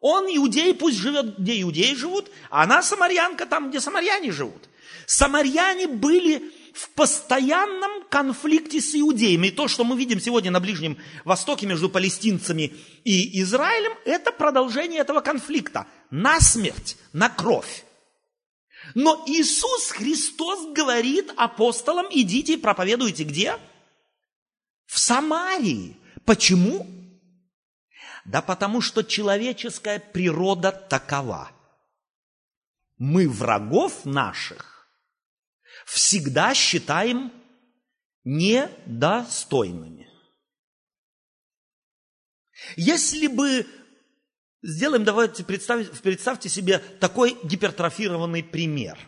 Он 0.00 0.26
иудей, 0.26 0.74
пусть 0.74 0.98
живет, 0.98 1.38
где 1.38 1.60
иудеи 1.62 1.94
живут, 1.94 2.30
а 2.50 2.64
она 2.64 2.82
самарянка 2.82 3.46
там, 3.46 3.70
где 3.70 3.80
самаряне 3.80 4.30
живут. 4.30 4.68
Самаряне 5.06 5.88
были 5.88 6.52
в 6.74 6.90
постоянном 6.90 8.04
конфликте 8.10 8.80
с 8.80 8.94
иудеями. 8.94 9.48
И 9.48 9.50
то, 9.50 9.66
что 9.66 9.82
мы 9.82 9.96
видим 9.96 10.20
сегодня 10.20 10.50
на 10.50 10.60
Ближнем 10.60 10.98
Востоке 11.24 11.66
между 11.66 11.88
палестинцами 11.88 12.74
и 13.02 13.40
Израилем, 13.40 13.92
это 14.04 14.30
продолжение 14.30 15.00
этого 15.00 15.20
конфликта. 15.20 15.86
На 16.10 16.38
смерть, 16.38 16.98
на 17.12 17.30
кровь. 17.30 17.84
Но 18.94 19.24
Иисус 19.26 19.90
Христос 19.90 20.72
говорит 20.72 21.32
апостолам, 21.36 22.06
идите 22.10 22.54
и 22.54 22.58
проповедуйте 22.58 23.24
где? 23.24 23.58
В 24.86 24.98
Самарии. 24.98 25.96
Почему? 26.24 26.86
Да 28.24 28.42
потому 28.42 28.80
что 28.80 29.02
человеческая 29.02 29.98
природа 29.98 30.72
такова. 30.72 31.50
Мы 32.96 33.28
врагов 33.28 34.04
наших 34.04 34.88
всегда 35.86 36.54
считаем 36.54 37.32
недостойными. 38.24 40.06
Если 42.76 43.26
бы 43.28 43.66
Сделаем, 44.62 45.04
давайте 45.04 45.44
представьте, 45.44 45.90
представьте 46.02 46.48
себе 46.48 46.78
такой 47.00 47.36
гипертрофированный 47.44 48.42
пример. 48.42 48.98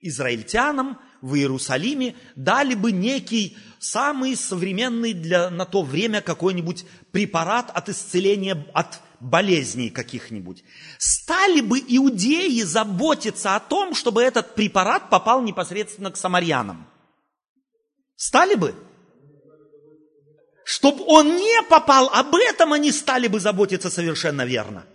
Израильтянам 0.00 0.98
в 1.20 1.34
Иерусалиме 1.34 2.14
дали 2.36 2.74
бы 2.74 2.92
некий 2.92 3.56
самый 3.78 4.36
современный 4.36 5.12
для, 5.12 5.50
на 5.50 5.64
то 5.64 5.82
время 5.82 6.20
какой-нибудь 6.20 6.84
препарат 7.10 7.70
от 7.70 7.88
исцеления 7.88 8.66
от 8.74 9.00
болезней 9.18 9.90
каких-нибудь. 9.90 10.64
Стали 10.98 11.60
бы 11.60 11.78
иудеи 11.78 12.62
заботиться 12.62 13.56
о 13.56 13.60
том, 13.60 13.94
чтобы 13.94 14.22
этот 14.22 14.54
препарат 14.54 15.10
попал 15.10 15.42
непосредственно 15.42 16.10
к 16.10 16.16
самарянам? 16.16 16.88
Стали 18.16 18.54
бы? 18.54 18.74
Чтобы 20.64 21.04
он 21.06 21.36
не 21.36 21.62
попал, 21.68 22.08
об 22.08 22.34
этом 22.36 22.72
они 22.72 22.92
стали 22.92 23.26
бы 23.26 23.40
заботиться 23.40 23.90
совершенно 23.90 24.44
верно. 24.44 24.86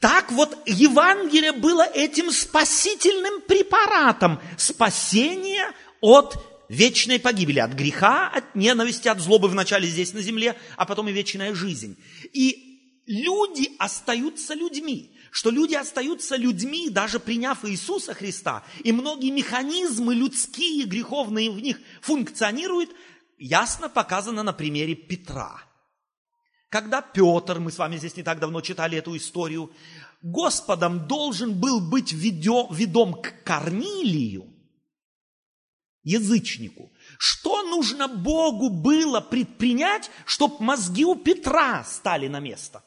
Так 0.00 0.30
вот, 0.32 0.56
Евангелие 0.66 1.52
было 1.52 1.82
этим 1.82 2.30
спасительным 2.30 3.40
препаратом. 3.42 4.40
Спасения 4.56 5.72
от 6.00 6.36
вечной 6.68 7.18
погибели, 7.18 7.58
от 7.58 7.72
греха, 7.72 8.28
от 8.28 8.54
ненависти, 8.54 9.08
от 9.08 9.20
злобы 9.20 9.48
вначале 9.48 9.88
здесь 9.88 10.12
на 10.12 10.20
земле, 10.20 10.56
а 10.76 10.84
потом 10.84 11.08
и 11.08 11.12
вечная 11.12 11.54
жизнь. 11.54 11.96
И 12.32 13.02
люди 13.06 13.70
остаются 13.78 14.54
людьми. 14.54 15.10
Что 15.30 15.50
люди 15.50 15.74
остаются 15.74 16.36
людьми, 16.36 16.88
даже 16.90 17.18
приняв 17.18 17.64
Иисуса 17.64 18.14
Христа, 18.14 18.62
и 18.84 18.92
многие 18.92 19.30
механизмы 19.30 20.14
людские, 20.14 20.84
греховные 20.84 21.50
в 21.50 21.58
них 21.58 21.80
функционируют, 22.02 22.90
ясно 23.36 23.88
показано 23.88 24.44
на 24.44 24.52
примере 24.52 24.94
Петра– 24.94 25.60
когда 26.74 27.02
Петр, 27.02 27.60
мы 27.60 27.70
с 27.70 27.78
вами 27.78 27.98
здесь 27.98 28.16
не 28.16 28.24
так 28.24 28.40
давно 28.40 28.60
читали 28.60 28.98
эту 28.98 29.16
историю, 29.16 29.70
Господом 30.22 31.06
должен 31.06 31.54
был 31.54 31.80
быть 31.80 32.12
ведом 32.12 33.22
к 33.22 33.44
Корнилию, 33.44 34.52
язычнику. 36.02 36.90
Что 37.16 37.62
нужно 37.62 38.08
Богу 38.08 38.70
было 38.70 39.20
предпринять, 39.20 40.10
чтобы 40.26 40.56
мозги 40.64 41.04
у 41.04 41.14
Петра 41.14 41.84
стали 41.84 42.26
на 42.26 42.40
место? 42.40 42.82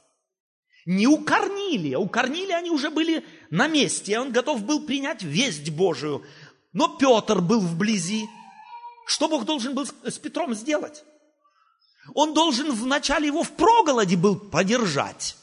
Не 0.86 1.08
у 1.08 1.20
Корнилия. 1.24 1.98
У 1.98 2.10
Корнилия 2.10 2.58
они 2.58 2.72
уже 2.72 2.90
были 2.90 3.24
на 3.52 3.70
месте, 3.70 4.12
и 4.12 4.18
он 4.18 4.34
готов 4.34 4.66
был 4.66 4.86
принять 4.86 5.24
весть 5.24 5.70
Божию. 5.70 6.26
Но 6.74 6.98
Петр 6.98 7.40
был 7.40 7.62
вблизи. 7.62 8.28
Что 9.06 9.30
Бог 9.30 9.46
должен 9.46 9.74
был 9.74 9.86
с 9.86 10.20
Петром 10.20 10.54
сделать? 10.56 11.06
Он 12.14 12.34
должен 12.34 12.72
вначале 12.72 13.28
его 13.28 13.44
в 13.44 13.52
проголоде 13.52 14.16
был 14.16 14.36
подержать. 14.38 15.36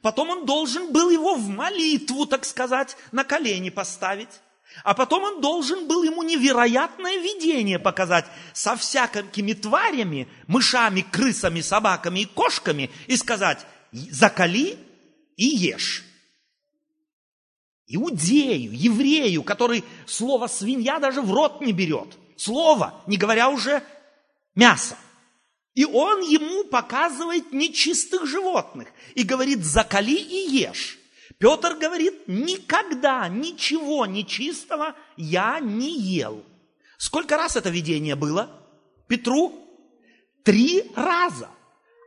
Потом 0.00 0.30
он 0.30 0.46
должен 0.46 0.92
был 0.92 1.10
его 1.10 1.34
в 1.34 1.48
молитву, 1.48 2.26
так 2.26 2.44
сказать, 2.44 2.96
на 3.10 3.24
колени 3.24 3.70
поставить. 3.70 4.40
А 4.84 4.94
потом 4.94 5.22
он 5.24 5.40
должен 5.42 5.86
был 5.86 6.02
ему 6.02 6.22
невероятное 6.22 7.18
видение 7.18 7.78
показать 7.78 8.24
со 8.54 8.74
всякими 8.74 9.52
тварями, 9.52 10.28
мышами, 10.46 11.02
крысами, 11.02 11.60
собаками 11.60 12.20
и 12.20 12.24
кошками 12.24 12.90
и 13.06 13.16
сказать, 13.16 13.66
закали 13.92 14.78
и 15.36 15.44
ешь. 15.44 16.04
Иудею, 17.86 18.72
еврею, 18.74 19.42
который 19.42 19.84
слово 20.06 20.46
свинья 20.46 20.98
даже 20.98 21.20
в 21.20 21.30
рот 21.30 21.60
не 21.60 21.72
берет. 21.72 22.16
Слово, 22.38 23.02
не 23.06 23.18
говоря 23.18 23.50
уже 23.50 23.82
мясо. 24.54 24.96
И 25.74 25.84
он 25.84 26.20
ему 26.20 26.64
показывает 26.64 27.52
нечистых 27.52 28.26
животных 28.26 28.88
и 29.14 29.22
говорит, 29.22 29.64
закали 29.64 30.16
и 30.16 30.50
ешь. 30.50 30.98
Петр 31.38 31.76
говорит, 31.76 32.28
никогда 32.28 33.26
ничего 33.28 34.04
нечистого 34.06 34.94
я 35.16 35.60
не 35.60 35.98
ел. 35.98 36.44
Сколько 36.98 37.36
раз 37.36 37.56
это 37.56 37.70
видение 37.70 38.16
было? 38.16 38.50
Петру? 39.08 39.58
Три 40.44 40.90
раза. 40.94 41.48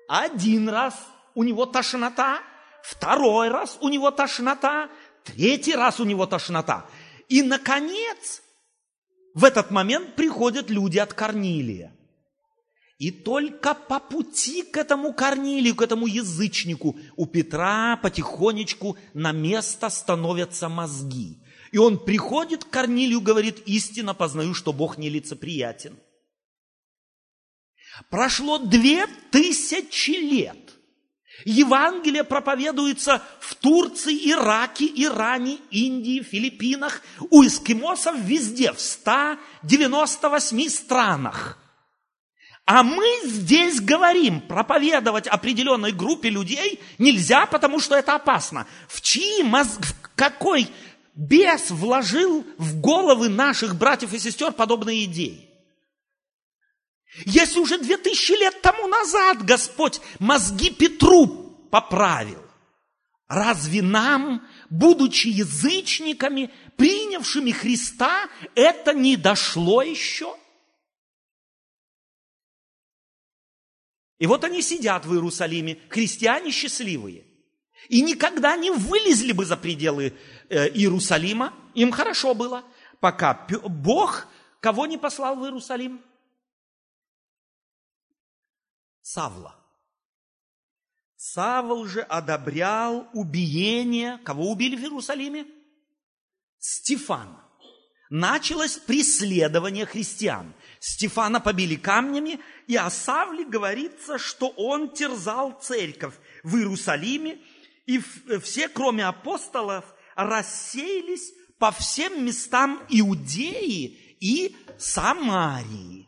Один 0.08 0.70
раз 0.70 0.96
у 1.34 1.44
него 1.44 1.66
тошнота, 1.66 2.42
второй 2.84 3.50
раз 3.50 3.78
у 3.82 3.90
него 3.90 4.12
тошнота, 4.12 4.90
третий 5.24 5.74
раз 5.74 6.00
у 6.00 6.06
него 6.06 6.28
тошнота. 6.28 6.86
И, 7.28 7.42
наконец, 7.42 8.44
в 9.34 9.44
этот 9.44 9.72
момент 9.72 10.16
приходят 10.16 10.70
люди 10.70 11.00
от 11.00 11.14
Корнилия. 11.14 11.95
И 12.98 13.12
только 13.12 13.74
по 13.74 14.00
пути 14.00 14.64
к 14.64 14.78
этому 14.78 15.14
Корнилию, 15.14 15.76
к 15.76 15.82
этому 15.82 16.08
язычнику, 16.08 16.98
у 17.18 17.26
Петра 17.26 17.98
потихонечку 17.98 18.98
на 19.14 19.34
место 19.34 19.90
становятся 19.90 20.70
мозги. 20.70 21.40
И 21.74 21.78
он 21.78 22.00
приходит 22.00 22.64
к 22.64 22.70
Корнилию, 22.70 23.20
говорит, 23.20 23.60
истинно 23.66 24.14
познаю, 24.14 24.54
что 24.54 24.72
Бог 24.72 24.98
нелицеприятен. 24.98 25.98
Прошло 28.10 28.60
две 28.60 29.08
тысячи 29.30 30.12
лет. 30.12 30.58
Евангелие 31.44 32.24
проповедуется 32.24 33.22
в 33.42 33.56
Турции, 33.56 34.32
Ираке, 34.32 34.86
Иране, 34.86 35.58
Индии, 35.70 36.22
Филиппинах, 36.22 37.02
у 37.30 37.46
эскимосов 37.46 38.18
везде, 38.18 38.72
в 38.72 38.80
198 38.80 40.70
странах– 40.70 41.60
а 42.66 42.82
мы 42.82 43.06
здесь 43.26 43.80
говорим, 43.80 44.42
проповедовать 44.42 45.28
определенной 45.28 45.92
группе 45.92 46.30
людей 46.30 46.80
нельзя, 46.98 47.46
потому 47.46 47.80
что 47.80 47.96
это 47.96 48.16
опасно. 48.16 48.66
В 48.88 49.02
чьи 49.02 49.44
мозг, 49.44 49.86
в 49.86 50.16
какой 50.16 50.68
бес 51.14 51.70
вложил 51.70 52.44
в 52.58 52.82
головы 52.82 53.30
наших 53.30 53.76
братьев 53.76 54.14
и 54.14 54.20
сестер 54.20 54.52
подобные 54.52 55.06
идеи? 55.06 55.48
Если 57.26 57.60
уже 57.60 57.78
две 57.78 57.98
тысячи 57.98 58.32
лет 58.32 58.60
тому 58.62 58.88
назад 58.88 59.46
Господь 59.46 60.02
мозги 60.18 60.72
Петру 60.72 61.28
поправил, 61.70 62.42
разве 63.28 63.84
нам, 63.84 64.42
будучи 64.72 65.28
язычниками, 65.28 66.50
принявшими 66.78 67.52
Христа, 67.52 68.28
это 68.56 68.92
не 68.92 69.18
дошло 69.18 69.84
еще? 69.84 70.36
И 74.18 74.28
вот 74.28 74.44
они 74.44 74.62
сидят 74.62 75.06
в 75.06 75.14
Иерусалиме, 75.14 75.80
христиане 75.90 76.52
счастливые. 76.52 77.26
И 77.90 78.02
никогда 78.02 78.56
не 78.56 78.72
вылезли 78.72 79.32
бы 79.32 79.46
за 79.46 79.58
пределы 79.58 80.14
э, 80.50 80.70
Иерусалима. 80.70 81.54
Им 81.74 81.92
хорошо 81.92 82.34
было, 82.34 82.64
пока 83.00 83.46
Бог 83.68 84.28
кого 84.62 84.88
не 84.88 84.98
послал 84.98 85.36
в 85.36 85.44
Иерусалим? 85.44 86.04
Савла. 89.02 89.56
Савл 91.16 91.86
же 91.86 92.02
одобрял 92.02 93.08
убиение. 93.14 94.18
Кого 94.24 94.50
убили 94.50 94.76
в 94.76 94.80
Иерусалиме? 94.80 95.46
Стефана. 96.58 97.44
Началось 98.10 98.78
преследование 98.78 99.86
христиан. 99.86 100.54
Стефана 100.86 101.40
побили 101.40 101.78
камнями, 101.78 102.40
и 102.68 102.76
о 102.76 102.92
Савле 102.92 103.44
говорится, 103.44 104.20
что 104.20 104.50
он 104.50 104.92
терзал 104.92 105.60
церковь 105.60 106.14
в 106.44 106.58
Иерусалиме, 106.58 107.40
и 107.88 108.00
все, 108.40 108.70
кроме 108.70 109.04
апостолов, 109.08 109.84
рассеялись 110.16 111.34
по 111.58 111.72
всем 111.72 112.24
местам 112.24 112.86
Иудеи 112.88 114.16
и 114.20 114.56
Самарии. 114.78 116.08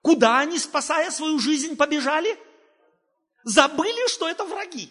Куда 0.00 0.38
они, 0.38 0.58
спасая 0.58 1.10
свою 1.10 1.38
жизнь, 1.38 1.76
побежали? 1.76 2.38
Забыли, 3.44 4.08
что 4.08 4.30
это 4.30 4.46
враги. 4.46 4.88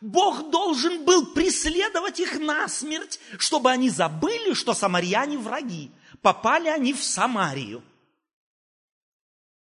Бог 0.00 0.48
должен 0.48 1.04
был 1.04 1.34
преследовать 1.34 2.20
их 2.20 2.38
насмерть, 2.38 3.20
чтобы 3.36 3.70
они 3.70 3.90
забыли, 3.90 4.54
что 4.54 4.72
самарьяне 4.72 5.36
враги 5.36 5.92
попали 6.22 6.68
они 6.68 6.94
в 6.94 7.02
Самарию. 7.02 7.82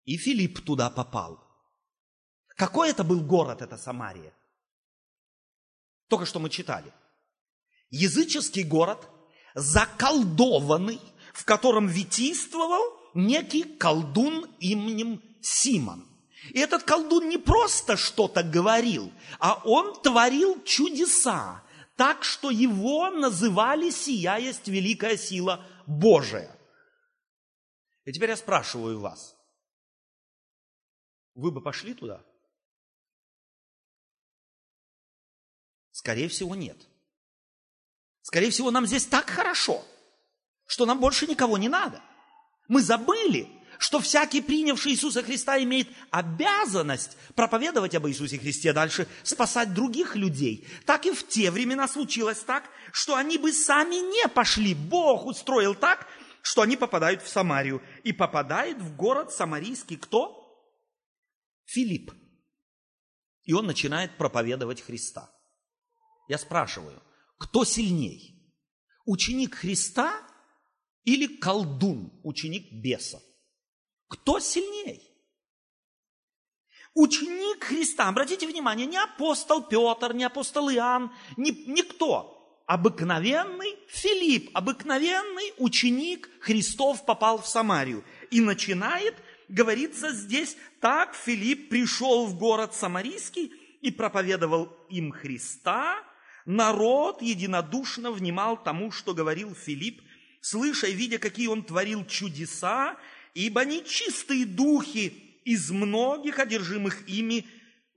И 0.04 0.16
Филипп 0.16 0.61
туда 0.64 0.90
попал. 0.90 1.40
Какой 2.57 2.90
это 2.90 3.02
был 3.02 3.20
город, 3.20 3.62
эта 3.62 3.76
Самария? 3.76 4.33
Только 6.09 6.26
что 6.26 6.38
мы 6.38 6.50
читали. 6.50 6.92
Языческий 7.90 8.62
город, 8.62 9.09
заколдованный, 9.54 11.00
в 11.33 11.44
котором 11.44 11.88
витийствовал 11.88 12.83
некий 13.14 13.64
колдун 13.64 14.46
именем 14.61 15.22
Симон. 15.40 16.07
И 16.50 16.59
этот 16.59 16.83
колдун 16.83 17.28
не 17.28 17.38
просто 17.38 17.96
что-то 17.96 18.42
говорил, 18.42 19.11
а 19.38 19.61
он 19.64 20.00
творил 20.02 20.62
чудеса, 20.64 21.62
так 21.96 22.22
что 22.22 22.50
его 22.50 23.11
называли 23.11 23.90
«сия 23.90 24.37
есть 24.37 24.68
великая 24.68 25.16
сила 25.16 25.64
Божия. 25.86 26.54
И 28.04 28.12
теперь 28.12 28.30
я 28.30 28.36
спрашиваю 28.36 29.00
вас, 29.00 29.36
вы 31.34 31.50
бы 31.50 31.60
пошли 31.62 31.94
туда? 31.94 32.24
Скорее 35.90 36.28
всего, 36.28 36.54
нет. 36.54 36.76
Скорее 38.22 38.50
всего, 38.50 38.70
нам 38.70 38.86
здесь 38.86 39.06
так 39.06 39.28
хорошо, 39.30 39.84
что 40.66 40.86
нам 40.86 41.00
больше 41.00 41.26
никого 41.26 41.58
не 41.58 41.68
надо. 41.68 42.02
Мы 42.68 42.82
забыли, 42.82 43.48
что 43.78 44.00
всякий, 44.00 44.40
принявший 44.40 44.92
Иисуса 44.92 45.22
Христа, 45.22 45.62
имеет 45.62 45.88
обязанность 46.10 47.16
проповедовать 47.34 47.94
об 47.94 48.06
Иисусе 48.06 48.38
Христе 48.38 48.72
дальше, 48.72 49.06
спасать 49.22 49.74
других 49.74 50.16
людей. 50.16 50.66
Так 50.87 51.06
и 51.06 51.12
в 51.12 51.26
те 51.26 51.50
времена 51.50 51.88
случилось 51.88 52.40
так, 52.40 52.68
что 52.92 53.16
они 53.16 53.38
бы 53.38 53.52
сами 53.52 53.96
не 53.96 54.28
пошли. 54.28 54.74
Бог 54.74 55.26
устроил 55.26 55.74
так, 55.74 56.06
что 56.42 56.62
они 56.62 56.76
попадают 56.76 57.22
в 57.22 57.28
Самарию. 57.28 57.82
И 58.02 58.12
попадает 58.12 58.78
в 58.78 58.96
город 58.96 59.32
самарийский 59.32 59.96
кто? 59.96 60.40
Филипп. 61.64 62.12
И 63.44 63.52
он 63.52 63.66
начинает 63.66 64.16
проповедовать 64.16 64.80
Христа. 64.80 65.30
Я 66.28 66.38
спрашиваю, 66.38 67.02
кто 67.38 67.64
сильней? 67.64 68.52
Ученик 69.04 69.54
Христа 69.56 70.22
или 71.04 71.26
колдун, 71.26 72.18
ученик 72.22 72.72
беса? 72.72 73.20
Кто 74.08 74.38
сильней? 74.40 75.14
Ученик 76.94 77.64
Христа, 77.64 78.08
обратите 78.08 78.46
внимание, 78.46 78.86
не 78.86 78.96
апостол 78.96 79.62
Петр, 79.62 80.14
не 80.14 80.22
апостол 80.24 80.70
Иоанн, 80.70 81.12
ни, 81.36 81.50
никто. 81.66 82.30
Обыкновенный 82.66 83.76
Филипп, 83.88 84.50
обыкновенный 84.54 85.52
ученик 85.58 86.30
Христов 86.40 87.04
попал 87.04 87.42
в 87.42 87.48
Самарию. 87.48 88.04
И 88.30 88.40
начинает, 88.40 89.16
говорится 89.48 90.12
здесь, 90.12 90.56
так 90.80 91.14
Филипп 91.14 91.68
пришел 91.68 92.26
в 92.26 92.38
город 92.38 92.74
Самарийский 92.74 93.52
и 93.82 93.90
проповедовал 93.90 94.74
им 94.88 95.10
Христа. 95.10 95.98
Народ 96.46 97.20
единодушно 97.22 98.12
внимал 98.12 98.62
тому, 98.62 98.92
что 98.92 99.14
говорил 99.14 99.54
Филипп, 99.54 100.00
слыша 100.40 100.86
и 100.86 100.92
видя, 100.92 101.18
какие 101.18 101.48
он 101.48 101.64
творил 101.64 102.06
чудеса, 102.06 102.96
ибо 103.34 103.64
нечистые 103.64 104.46
духи 104.46 105.40
из 105.44 105.70
многих 105.70 106.38
одержимых 106.38 107.08
ими 107.08 107.46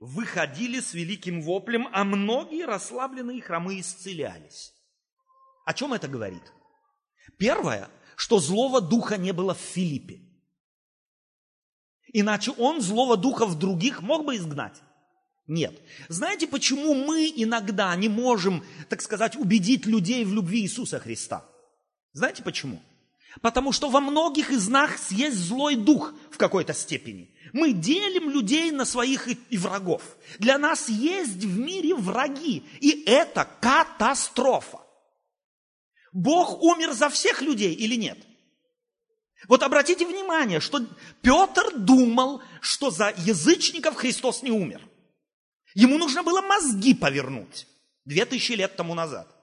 выходили 0.00 0.80
с 0.80 0.94
великим 0.94 1.42
воплем, 1.42 1.88
а 1.92 2.04
многие 2.04 2.66
расслабленные 2.66 3.40
хромы 3.40 3.80
исцелялись. 3.80 4.74
О 5.64 5.74
чем 5.74 5.92
это 5.94 6.08
говорит? 6.08 6.42
Первое, 7.38 7.88
что 8.16 8.38
злого 8.38 8.80
духа 8.80 9.16
не 9.16 9.32
было 9.32 9.54
в 9.54 9.60
Филиппе. 9.60 10.20
Иначе 12.12 12.52
он 12.52 12.80
злого 12.80 13.16
духа 13.16 13.46
в 13.46 13.58
других 13.58 14.02
мог 14.02 14.24
бы 14.24 14.36
изгнать. 14.36 14.82
Нет. 15.46 15.80
Знаете, 16.08 16.46
почему 16.46 16.94
мы 16.94 17.32
иногда 17.34 17.94
не 17.96 18.08
можем, 18.08 18.64
так 18.88 19.00
сказать, 19.02 19.36
убедить 19.36 19.86
людей 19.86 20.24
в 20.24 20.32
любви 20.32 20.60
Иисуса 20.60 20.98
Христа? 21.00 21.48
Знаете 22.12 22.42
почему? 22.42 22.80
Потому 23.40 23.72
что 23.72 23.88
во 23.88 24.00
многих 24.00 24.50
из 24.50 24.68
нас 24.68 25.10
есть 25.10 25.36
злой 25.36 25.76
дух 25.76 26.12
в 26.30 26.38
какой-то 26.38 26.74
степени. 26.74 27.30
Мы 27.52 27.72
делим 27.72 28.30
людей 28.30 28.70
на 28.70 28.84
своих 28.84 29.28
и 29.28 29.56
врагов. 29.56 30.02
Для 30.38 30.58
нас 30.58 30.88
есть 30.88 31.44
в 31.44 31.58
мире 31.58 31.94
враги, 31.94 32.64
и 32.80 33.04
это 33.06 33.48
катастрофа. 33.60 34.80
Бог 36.12 36.62
умер 36.62 36.92
за 36.92 37.08
всех 37.08 37.42
людей 37.42 37.74
или 37.74 37.94
нет? 37.94 38.18
Вот 39.46 39.62
обратите 39.62 40.04
внимание, 40.04 40.58
что 40.58 40.84
Петр 41.22 41.76
думал, 41.76 42.42
что 42.60 42.90
за 42.90 43.14
язычников 43.18 43.94
Христос 43.94 44.42
не 44.42 44.50
умер. 44.50 44.82
Ему 45.74 45.96
нужно 45.96 46.22
было 46.22 46.40
мозги 46.40 46.92
повернуть 46.92 47.66
две 48.04 48.24
тысячи 48.24 48.52
лет 48.52 48.74
тому 48.74 48.94
назад. 48.94 49.37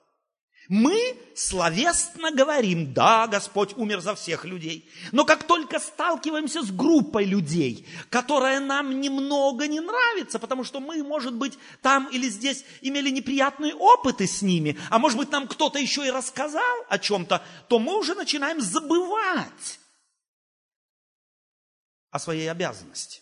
Мы 0.68 1.16
словесно 1.36 2.32
говорим, 2.32 2.92
да, 2.92 3.28
Господь 3.28 3.74
умер 3.76 4.00
за 4.00 4.14
всех 4.16 4.44
людей. 4.44 4.88
Но 5.12 5.24
как 5.24 5.44
только 5.44 5.78
сталкиваемся 5.78 6.62
с 6.62 6.70
группой 6.72 7.24
людей, 7.24 7.86
которая 8.10 8.58
нам 8.58 9.00
немного 9.00 9.68
не 9.68 9.80
нравится, 9.80 10.38
потому 10.38 10.64
что 10.64 10.80
мы, 10.80 11.02
может 11.04 11.34
быть, 11.34 11.56
там 11.82 12.08
или 12.10 12.28
здесь 12.28 12.64
имели 12.80 13.10
неприятные 13.10 13.74
опыты 13.74 14.26
с 14.26 14.42
ними, 14.42 14.76
а 14.90 14.98
может 14.98 15.18
быть, 15.18 15.30
нам 15.30 15.46
кто-то 15.46 15.78
еще 15.78 16.06
и 16.06 16.10
рассказал 16.10 16.84
о 16.88 16.98
чем-то, 16.98 17.44
то 17.68 17.78
мы 17.78 17.96
уже 17.96 18.14
начинаем 18.14 18.60
забывать 18.60 19.78
о 22.10 22.18
своей 22.18 22.50
обязанности. 22.50 23.20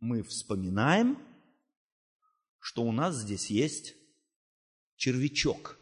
Мы 0.00 0.22
вспоминаем 0.22 1.18
что 2.64 2.82
у 2.82 2.92
нас 2.92 3.16
здесь 3.16 3.50
есть 3.50 3.94
червячок 4.96 5.78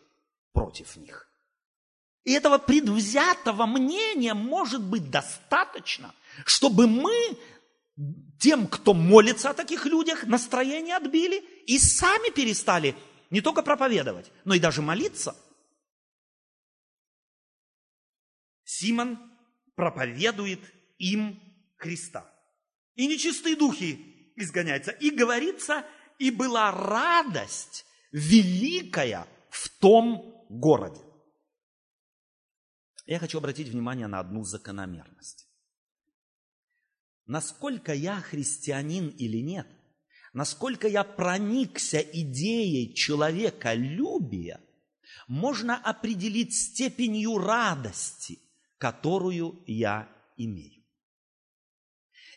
против 0.52 0.96
них. 0.96 1.30
И 2.24 2.32
этого 2.32 2.58
предвзятого 2.58 3.66
мнения 3.66 4.34
может 4.34 4.82
быть 4.82 5.08
достаточно, 5.08 6.12
чтобы 6.44 6.88
мы 6.88 7.38
тем, 8.40 8.66
кто 8.66 8.94
молится 8.94 9.50
о 9.50 9.54
таких 9.54 9.86
людях, 9.86 10.24
настроение 10.24 10.96
отбили 10.96 11.38
и 11.68 11.78
сами 11.78 12.32
перестали 12.32 12.96
не 13.30 13.40
только 13.40 13.62
проповедовать, 13.62 14.32
но 14.44 14.54
и 14.54 14.58
даже 14.58 14.82
молиться. 14.82 15.36
Симон 18.64 19.20
проповедует 19.76 20.60
им 20.98 21.40
Христа. 21.76 22.28
И 22.96 23.06
нечистые 23.06 23.54
духи 23.54 24.32
изгоняются. 24.34 24.90
И 24.90 25.10
говорится, 25.10 25.86
и 26.22 26.30
была 26.30 26.70
радость 26.70 27.84
великая 28.12 29.26
в 29.50 29.68
том 29.80 30.46
городе. 30.48 31.00
Я 33.06 33.18
хочу 33.18 33.38
обратить 33.38 33.66
внимание 33.66 34.06
на 34.06 34.20
одну 34.20 34.44
закономерность. 34.44 35.48
Насколько 37.26 37.92
я 37.92 38.20
христианин 38.20 39.08
или 39.08 39.38
нет, 39.38 39.66
насколько 40.32 40.86
я 40.86 41.02
проникся 41.02 41.98
идеей 41.98 42.94
человеколюбия, 42.94 44.60
можно 45.26 45.76
определить 45.76 46.54
степенью 46.54 47.38
радости, 47.38 48.38
которую 48.78 49.64
я 49.66 50.08
имею. 50.36 50.84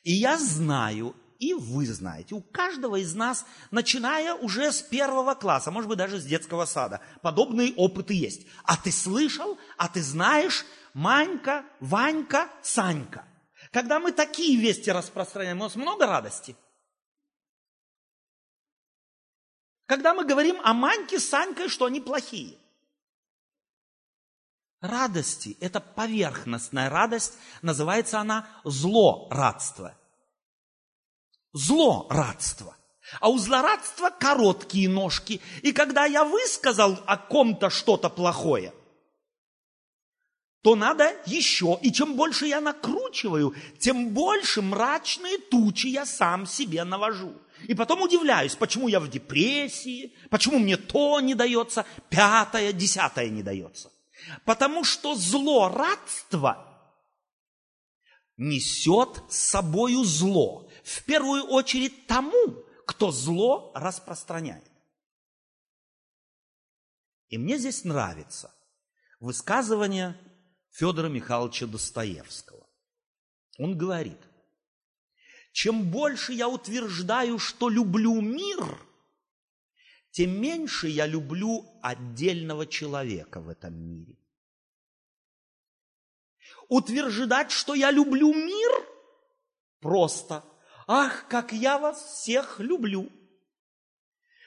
И 0.02 0.14
я 0.14 0.40
знаю 0.40 1.16
и 1.46 1.54
вы 1.54 1.86
знаете, 1.86 2.34
у 2.34 2.42
каждого 2.42 2.96
из 2.96 3.14
нас, 3.14 3.46
начиная 3.70 4.34
уже 4.34 4.72
с 4.72 4.82
первого 4.82 5.36
класса, 5.36 5.70
может 5.70 5.88
быть, 5.88 5.98
даже 5.98 6.20
с 6.20 6.26
детского 6.26 6.66
сада, 6.66 7.02
подобные 7.22 7.74
опыты 7.76 8.16
есть. 8.16 8.48
А 8.64 8.76
ты 8.78 8.92
слышал, 8.92 9.60
а 9.78 9.88
ты 9.88 10.02
знаешь, 10.02 10.66
Манька, 10.94 11.66
Ванька, 11.80 12.50
Санька. 12.64 13.26
Когда 13.72 14.00
мы 14.00 14.12
такие 14.12 14.60
вести 14.60 14.92
распространяем, 14.92 15.60
у 15.60 15.66
нас 15.66 15.76
много 15.76 16.08
радости. 16.08 16.56
Когда 19.86 20.16
мы 20.16 20.26
говорим 20.26 20.60
о 20.64 20.74
Маньке, 20.74 21.20
Саньке, 21.20 21.68
что 21.68 21.86
они 21.86 22.02
плохие. 22.02 22.58
Радости– 24.82 25.58
это 25.60 25.80
поверхностная 25.80 26.90
радость, 26.90 27.38
называется 27.62 28.20
она 28.20 28.48
злорадство– 28.64 29.96
злорадство. 31.56 32.76
А 33.20 33.30
у 33.30 33.38
злорадства 33.38 34.10
короткие 34.10 34.90
ножки. 34.90 35.42
И 35.62 35.72
когда 35.72 36.06
я 36.06 36.24
высказал 36.24 37.00
о 37.06 37.18
ком-то 37.18 37.70
что-то 37.70 38.10
плохое, 38.10 38.74
то 40.62 40.76
надо 40.76 41.16
еще. 41.26 41.80
И 41.82 41.92
чем 41.92 42.16
больше 42.16 42.48
я 42.48 42.60
накручиваю, 42.60 43.56
тем 43.80 44.10
больше 44.10 44.62
мрачные 44.62 45.38
тучи 45.38 45.88
я 45.88 46.06
сам 46.06 46.46
себе 46.46 46.84
навожу. 46.84 47.34
И 47.68 47.74
потом 47.74 48.02
удивляюсь, 48.02 48.56
почему 48.56 48.88
я 48.88 49.00
в 49.00 49.10
депрессии, 49.10 50.14
почему 50.30 50.60
мне 50.60 50.76
то 50.76 51.20
не 51.22 51.36
дается, 51.36 51.86
пятое, 52.10 52.74
десятое 52.74 53.30
не 53.30 53.44
дается. 53.44 53.92
Потому 54.44 54.84
что 54.84 55.16
злорадство 55.16 56.76
несет 58.38 59.22
с 59.30 59.38
собою 59.38 60.04
зло 60.04 60.68
в 60.86 61.04
первую 61.06 61.46
очередь 61.46 62.06
тому, 62.06 62.64
кто 62.86 63.12
зло 63.12 63.72
распространяет. 63.74 64.72
И 67.30 67.40
мне 67.40 67.58
здесь 67.58 67.84
нравится 67.84 68.54
высказывание 69.20 70.16
Федора 70.70 71.08
Михайловича 71.10 71.66
Достоевского. 71.66 72.70
Он 73.58 73.76
говорит, 73.76 74.20
чем 75.52 75.90
больше 75.90 76.34
я 76.34 76.48
утверждаю, 76.48 77.40
что 77.40 77.68
люблю 77.68 78.22
мир, 78.22 78.80
тем 80.12 80.40
меньше 80.40 80.88
я 80.88 81.08
люблю 81.08 81.66
отдельного 81.82 82.68
человека 82.68 83.42
в 83.42 83.50
этом 83.50 83.74
мире. 83.74 84.20
Утверждать, 86.70 87.52
что 87.52 87.74
я 87.74 87.90
люблю 87.90 88.32
мир, 88.32 88.72
просто– 89.80 90.46
Ах, 90.88 91.28
как 91.28 91.52
я 91.52 91.78
вас 91.78 92.04
всех 92.04 92.60
люблю! 92.60 93.12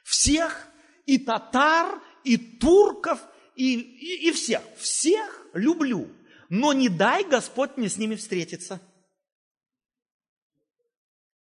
Всех, 0.04 0.68
и 1.04 1.18
татар, 1.18 2.00
и 2.24 2.36
турков, 2.36 3.20
и, 3.56 3.74
и, 3.74 4.28
и 4.28 4.32
всех, 4.32 4.62
всех 4.76 5.46
люблю. 5.52 6.08
Но 6.48 6.72
не 6.72 6.88
дай 6.88 7.24
Господь 7.24 7.76
мне 7.76 7.88
с 7.88 7.96
ними 7.96 8.14
встретиться. 8.14 8.80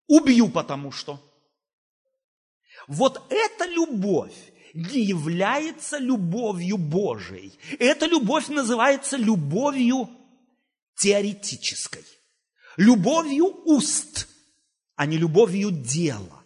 Убью 0.07 0.49
потому 0.49 0.91
что. 0.91 1.19
Вот 2.87 3.25
эта 3.31 3.65
любовь 3.65 4.35
не 4.73 5.01
является 5.01 5.97
любовью 5.97 6.77
Божией. 6.77 7.57
Эта 7.79 8.05
любовь 8.05 8.49
называется 8.49 9.17
любовью 9.17 10.09
теоретической. 10.95 12.05
Любовью 12.77 13.45
уст, 13.65 14.27
а 14.95 15.05
не 15.05 15.17
любовью 15.17 15.71
дела. 15.71 16.43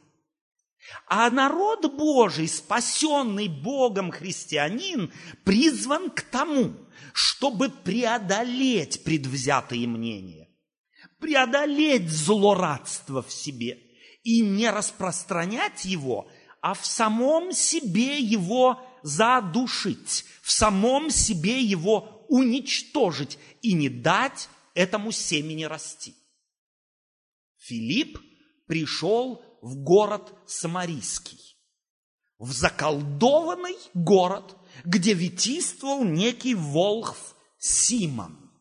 А 1.08 1.30
народ 1.30 1.94
Божий, 1.96 2.48
спасенный 2.48 3.48
Богом 3.48 4.12
христианин, 4.12 5.12
призван 5.44 6.10
к 6.10 6.22
тому, 6.22 6.76
чтобы 7.14 7.70
преодолеть 7.70 9.04
предвзятые 9.04 9.88
мнения, 9.88 10.50
преодолеть 11.20 12.10
злорадство 12.10 13.22
в 13.22 13.32
себе 13.32 13.80
и 14.24 14.42
не 14.42 14.70
распространять 14.70 15.84
его, 15.84 16.30
а 16.62 16.74
в 16.74 16.86
самом 16.86 17.52
себе 17.52 18.20
его 18.20 18.82
задушить, 19.04 20.26
в 20.42 20.52
самом 20.52 21.10
себе 21.10 21.62
его 21.62 22.26
уничтожить 22.30 23.38
и 23.62 23.74
не 23.74 23.90
дать 23.90 24.50
этому 24.74 25.12
семени 25.12 25.64
расти. 25.64 26.16
Филипп 27.58 28.20
пришел 28.68 29.42
в 29.62 29.76
город 29.78 30.34
Самарийский, 30.46 31.58
в 32.38 32.52
заколдованный 32.52 33.78
город, 33.94 34.56
где 34.86 35.14
витийствовал 35.14 36.04
некий 36.04 36.54
волхв 36.54 37.36
Симон. 37.58 38.52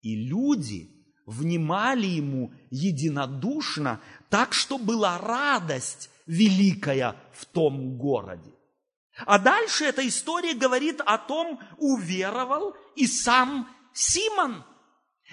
И 0.00 0.16
люди 0.16 0.90
внимали 1.26 2.06
ему 2.06 2.52
единодушно, 2.70 4.00
так 4.28 4.52
что 4.52 4.78
была 4.78 5.18
радость 5.18 6.10
великая 6.26 7.16
в 7.32 7.44
том 7.46 7.96
городе. 7.96 8.52
А 9.26 9.38
дальше 9.38 9.84
эта 9.84 10.06
история 10.06 10.54
говорит 10.54 11.00
о 11.04 11.18
том, 11.18 11.60
уверовал 11.78 12.74
и 12.96 13.06
сам 13.06 13.68
Симон. 13.92 14.64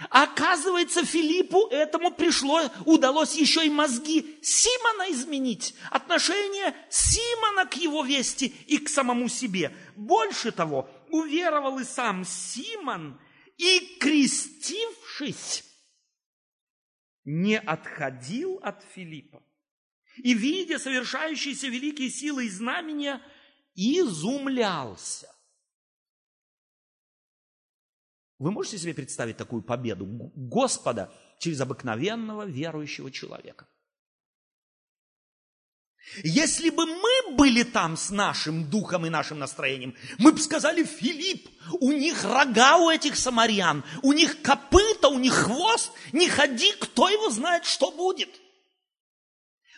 Оказывается, 0.10 1.04
Филиппу 1.04 1.68
этому 1.70 2.12
пришло, 2.12 2.62
удалось 2.86 3.36
еще 3.36 3.66
и 3.66 3.70
мозги 3.70 4.38
Симона 4.44 5.12
изменить, 5.12 5.74
отношение 5.90 6.76
Симона 6.90 7.66
к 7.66 7.76
его 7.76 8.04
вести 8.04 8.46
и 8.68 8.78
к 8.78 8.90
самому 8.90 9.28
себе. 9.28 9.76
Больше 9.96 10.52
того, 10.52 10.88
уверовал 11.10 11.80
и 11.80 11.84
сам 11.84 12.26
Симон, 12.26 13.20
и, 13.58 13.98
крестившись, 14.00 15.64
не 17.26 17.58
отходил 17.58 18.60
от 18.62 18.84
Филиппа. 18.94 19.44
И, 20.18 20.36
видя 20.36 20.78
совершающиеся 20.78 21.68
великие 21.70 22.12
силы 22.12 22.46
и 22.46 22.50
знамения, 22.50 23.20
изумлялся. 23.74 25.28
Вы 28.40 28.52
можете 28.52 28.78
себе 28.78 28.94
представить 28.94 29.38
такую 29.38 29.64
победу 29.64 30.06
Господа 30.36 31.12
через 31.40 31.60
обыкновенного 31.62 32.46
верующего 32.46 33.12
человека? 33.12 33.68
Если 36.24 36.70
бы 36.70 36.86
мы 36.86 37.36
были 37.36 37.64
там 37.64 37.98
с 37.98 38.12
нашим 38.12 38.70
духом 38.70 39.06
и 39.06 39.10
нашим 39.10 39.40
настроением, 39.40 39.96
мы 40.20 40.32
бы 40.32 40.40
сказали, 40.40 40.84
Филипп, 40.84 41.50
у 41.82 41.92
них 41.92 42.24
рога 42.24 42.78
у 42.78 42.90
этих 42.90 43.18
самарян, 43.18 43.84
у 44.04 44.14
них 44.14 44.42
копыта, 44.42 45.10
у 45.10 45.20
них 45.20 45.34
хвост, 45.34 45.92
не 46.14 46.30
ходи, 46.30 46.72
кто 46.80 47.10
его 47.10 47.30
знает, 47.30 47.66
что 47.66 47.92
будет. 47.92 48.30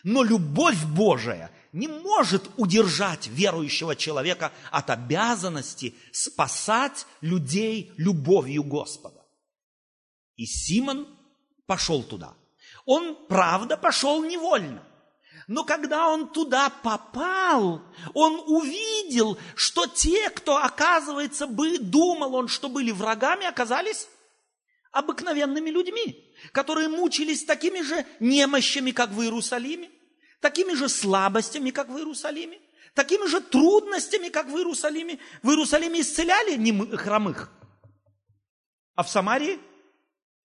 Но 0.04 0.22
любовь 0.22 0.82
Божия 0.84 1.50
не 1.72 1.88
может 1.88 2.50
удержать 2.56 3.28
верующего 3.28 3.94
человека 3.94 4.52
от 4.70 4.90
обязанности 4.90 5.94
спасать 6.12 7.06
людей 7.20 7.92
любовью 7.96 8.64
Господа. 8.64 9.24
И 10.36 10.46
Симон 10.46 11.06
пошел 11.66 12.02
туда. 12.02 12.34
Он, 12.84 13.16
правда, 13.28 13.76
пошел 13.76 14.24
невольно. 14.24 14.82
Но 15.46 15.64
когда 15.64 16.08
он 16.08 16.28
туда 16.32 16.70
попал, 16.70 17.82
он 18.14 18.42
увидел, 18.46 19.38
что 19.56 19.86
те, 19.86 20.30
кто, 20.30 20.56
оказывается, 20.56 21.46
бы, 21.46 21.78
думал 21.78 22.34
он, 22.34 22.48
что 22.48 22.68
были 22.68 22.90
врагами, 22.90 23.46
оказались 23.46 24.08
обыкновенными 24.92 25.70
людьми, 25.70 26.32
которые 26.52 26.88
мучились 26.88 27.44
такими 27.44 27.82
же 27.82 28.06
немощами, 28.18 28.90
как 28.92 29.10
в 29.10 29.20
Иерусалиме, 29.22 29.90
такими 30.40 30.74
же 30.74 30.88
слабостями, 30.88 31.70
как 31.70 31.88
в 31.88 31.96
Иерусалиме, 31.96 32.58
такими 32.94 33.26
же 33.26 33.40
трудностями, 33.40 34.28
как 34.28 34.46
в 34.46 34.56
Иерусалиме. 34.56 35.18
В 35.42 35.50
Иерусалиме 35.50 36.00
исцеляли 36.00 36.96
хромых, 36.96 37.50
а 38.94 39.02
в 39.02 39.08
Самарии 39.08 39.58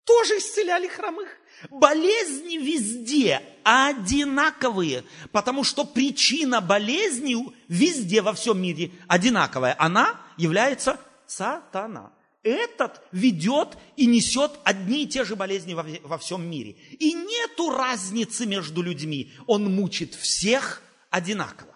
тоже 0.05 0.38
исцеляли 0.38 0.88
хромых. 0.88 1.29
Болезни 1.69 2.58
везде 2.58 3.41
одинаковые, 3.63 5.03
потому 5.31 5.63
что 5.63 5.86
причина 5.86 6.62
болезни 6.62 7.36
везде 7.67 8.21
во 8.21 8.34
всем 8.34 8.62
мире 8.62 8.91
одинаковая. 9.08 9.75
Она 9.79 10.19
является 10.38 10.99
сатана. 11.25 12.12
Этот 12.45 13.01
ведет 13.12 13.75
и 13.95 14.05
несет 14.05 14.51
одни 14.63 15.03
и 15.03 15.08
те 15.08 15.23
же 15.25 15.36
болезни 15.36 15.73
во, 15.73 16.17
всем 16.19 16.47
мире. 16.47 16.73
И 16.99 17.12
нету 17.12 17.71
разницы 17.71 18.45
между 18.45 18.84
людьми. 18.84 19.34
Он 19.47 19.73
мучит 19.73 20.13
всех 20.13 20.84
одинаково. 21.10 21.75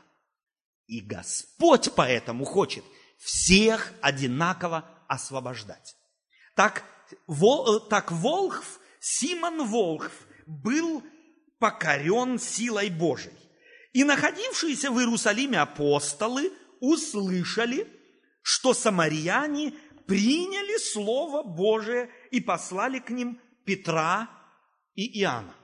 И 0.86 1.02
Господь 1.02 1.90
поэтому 1.96 2.46
хочет 2.46 2.84
всех 3.18 3.92
одинаково 4.02 4.88
освобождать. 5.08 5.96
Так, 6.56 6.84
вол, 7.26 7.80
так 7.80 8.12
Волхв 8.12 8.80
Симон 9.00 9.68
Волхв 9.68 10.28
был 10.46 11.04
покорен 11.58 12.38
силой 12.38 12.92
Божией. 12.92 13.34
И 13.94 14.04
находившиеся 14.04 14.92
в 14.92 15.00
Иерусалиме 15.00 15.62
апостолы 15.62 16.54
услышали, 16.80 17.88
что 18.44 18.74
самарияне 18.74 19.74
приняли 20.10 20.78
Слово 20.80 21.44
Божие 21.44 22.10
и 22.32 22.42
послали 22.42 22.98
к 22.98 23.12
ним 23.12 23.40
Петра 23.64 24.28
и 24.96 25.22
Иоанна. 25.22 25.56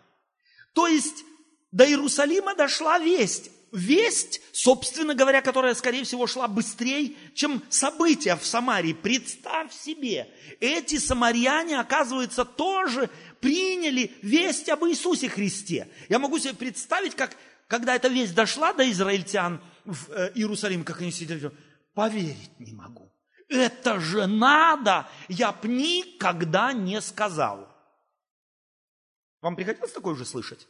То 0.73 0.85
есть 0.87 1.25
до 1.71 1.85
Иерусалима 1.85 2.53
дошла 2.53 2.99
весть. 2.99 3.49
Весть, 3.71 4.41
собственно 4.53 5.15
говоря, 5.15 5.41
которая, 5.41 5.73
скорее 5.73 6.03
всего, 6.03 6.27
шла 6.27 6.47
быстрее, 6.47 7.15
чем 7.33 7.61
события 7.69 8.35
в 8.35 8.45
Самарии. 8.45 8.93
Представь 8.93 9.73
себе, 9.73 10.29
эти 10.59 10.97
самаряне, 10.97 11.79
оказывается, 11.79 12.45
тоже 12.45 13.09
приняли 13.41 14.13
весть 14.21 14.69
об 14.69 14.85
Иисусе 14.85 15.27
Христе. 15.27 15.89
Я 16.07 16.19
могу 16.19 16.37
себе 16.37 16.53
представить, 16.53 17.15
как, 17.15 17.35
когда 17.67 17.95
эта 17.95 18.07
весть 18.07 18.35
дошла 18.35 18.71
до 18.73 18.89
израильтян 18.89 19.59
в 19.83 20.11
э, 20.11 20.31
Иерусалим, 20.35 20.83
как 20.85 21.01
они 21.01 21.11
сидели, 21.11 21.51
поверить 21.95 22.59
не 22.59 22.73
могу. 22.73 23.11
Это 23.47 23.99
же 23.99 24.25
надо! 24.27 25.07
Я 25.27 25.51
б 25.51 25.67
никогда 25.67 26.73
не 26.73 26.99
сказал. 27.01 27.67
Вам 29.41 29.55
приходилось 29.55 29.91
такое 29.91 30.13
уже 30.13 30.25
слышать? 30.25 30.67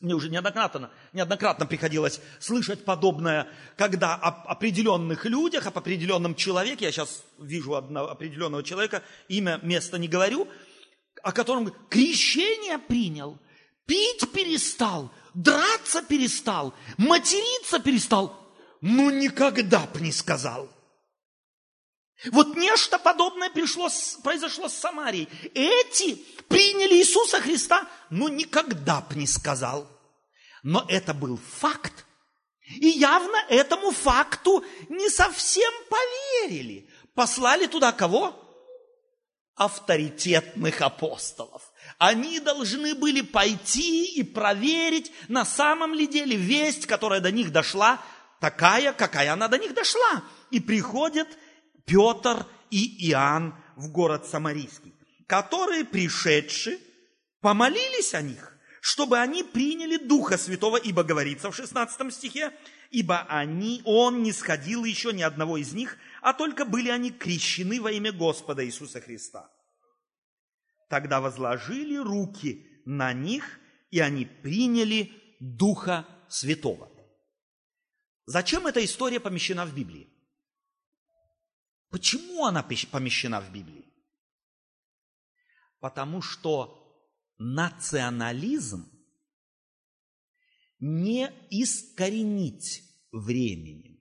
Мне 0.00 0.14
уже 0.14 0.28
неоднократно, 0.28 0.90
неоднократно 1.14 1.64
приходилось 1.64 2.20
слышать 2.38 2.84
подобное, 2.84 3.48
когда 3.76 4.14
об 4.14 4.46
определенных 4.46 5.24
людях, 5.24 5.66
об 5.66 5.78
определенном 5.78 6.34
человеке, 6.34 6.84
я 6.84 6.92
сейчас 6.92 7.24
вижу 7.38 7.76
одного 7.76 8.10
определенного 8.10 8.62
человека, 8.62 9.02
имя, 9.28 9.58
место 9.62 9.98
не 9.98 10.08
говорю, 10.08 10.48
о 11.22 11.32
котором 11.32 11.72
крещение 11.88 12.78
принял, 12.78 13.38
пить 13.86 14.30
перестал, 14.32 15.10
драться 15.32 16.02
перестал, 16.02 16.74
материться 16.98 17.78
перестал, 17.78 18.36
ну 18.82 19.08
никогда 19.10 19.86
б 19.86 20.00
не 20.00 20.12
сказал. 20.12 20.68
Вот 22.32 22.56
нечто 22.56 22.98
подобное 22.98 23.50
пришло, 23.50 23.88
произошло 24.22 24.68
с 24.68 24.74
Самарией. 24.74 25.28
Эти 25.54 26.14
приняли 26.48 26.94
Иисуса 26.94 27.40
Христа, 27.40 27.86
но 28.10 28.28
никогда 28.28 29.00
б 29.02 29.14
не 29.16 29.26
сказал. 29.26 29.86
Но 30.62 30.84
это 30.88 31.12
был 31.12 31.36
факт. 31.36 32.06
И 32.66 32.88
явно 32.88 33.36
этому 33.48 33.92
факту 33.92 34.64
не 34.88 35.08
совсем 35.08 35.72
поверили. 35.88 36.88
Послали 37.14 37.66
туда 37.66 37.92
кого? 37.92 38.42
авторитетных 39.56 40.82
апостолов. 40.82 41.72
Они 41.98 42.40
должны 42.40 42.94
были 42.94 43.22
пойти 43.22 44.04
и 44.04 44.22
проверить, 44.22 45.10
на 45.28 45.46
самом 45.46 45.94
ли 45.94 46.06
деле 46.06 46.36
весть, 46.36 46.86
которая 46.86 47.20
до 47.20 47.32
них 47.32 47.50
дошла, 47.50 48.02
такая, 48.38 48.92
какая 48.92 49.32
она 49.32 49.48
до 49.48 49.58
них 49.58 49.72
дошла. 49.72 50.22
И 50.50 50.60
приходят 50.60 51.26
Петр 51.86 52.44
и 52.70 53.08
Иоанн 53.10 53.54
в 53.76 53.90
город 53.90 54.26
Самарийский, 54.26 54.92
которые, 55.26 55.84
пришедшие, 55.84 56.78
помолились 57.40 58.12
о 58.14 58.22
них, 58.22 58.58
чтобы 58.80 59.18
они 59.18 59.42
приняли 59.42 59.96
Духа 59.96 60.36
Святого, 60.36 60.76
ибо 60.76 61.04
говорится 61.04 61.50
в 61.50 61.56
16 61.56 62.12
стихе, 62.12 62.52
ибо 62.90 63.22
они, 63.28 63.82
он 63.84 64.22
не 64.22 64.32
сходил 64.32 64.84
еще 64.84 65.12
ни 65.12 65.22
одного 65.22 65.56
из 65.56 65.72
них, 65.72 65.96
а 66.22 66.32
только 66.32 66.64
были 66.64 66.88
они 66.88 67.10
крещены 67.10 67.80
во 67.80 67.90
имя 67.92 68.12
Господа 68.12 68.64
Иисуса 68.64 69.00
Христа. 69.00 69.50
Тогда 70.88 71.20
возложили 71.20 71.96
руки 71.96 72.66
на 72.84 73.12
них, 73.12 73.60
и 73.90 74.00
они 74.00 74.24
приняли 74.24 75.12
Духа 75.40 76.06
Святого. 76.28 76.90
Зачем 78.26 78.66
эта 78.66 78.84
история 78.84 79.20
помещена 79.20 79.64
в 79.64 79.74
Библии? 79.74 80.15
Почему 81.90 82.44
она 82.44 82.62
помещена 82.62 83.40
в 83.40 83.52
Библии? 83.52 83.84
Потому 85.80 86.22
что 86.22 86.82
национализм 87.38 88.90
не 90.78 91.30
искоренить 91.50 92.82
временем. 93.12 94.00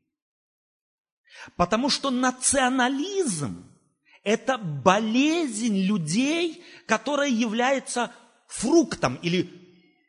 Потому 1.56 1.90
что 1.90 2.10
национализм– 2.10 3.66
это 4.24 4.58
болезнь 4.58 5.78
людей, 5.82 6.64
которая 6.88 7.30
является 7.30 8.14
фруктом 8.48 9.16
или, 9.22 9.50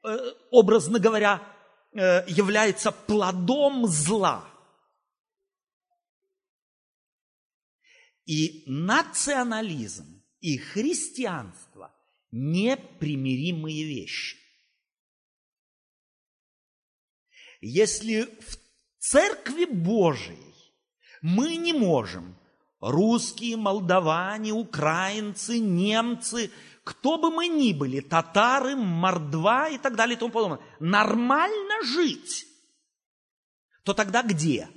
э, 0.04 0.16
образно 0.50 0.98
говоря, 0.98 1.42
э, 1.92 2.24
является 2.28 2.92
плодом 2.92 3.86
зла. 3.86 4.44
И 8.26 8.64
национализм 8.66 10.22
и 10.40 10.58
христианство– 10.58 11.94
непримиримые 12.32 13.84
вещи. 13.84 14.36
Если 17.60 18.22
в 18.22 18.58
Церкви 18.98 19.64
Божией 19.64 20.54
мы 21.22 21.56
не 21.56 21.72
можем, 21.72 22.36
русские, 22.80 23.56
молдаване, 23.56 24.52
украинцы, 24.52 25.58
немцы, 25.58 26.50
кто 26.84 27.18
бы 27.18 27.30
мы 27.30 27.48
ни 27.48 27.72
были, 27.72 28.00
татары, 28.00 28.76
мордва 28.76 29.68
и 29.68 29.78
так 29.78 29.96
далее 29.96 30.16
и 30.16 30.18
тому 30.18 30.32
подобное, 30.32 30.60
нормально 30.78 31.82
жить, 31.84 32.46
то 33.82 33.94
тогда 33.94 34.22
где? 34.22 34.68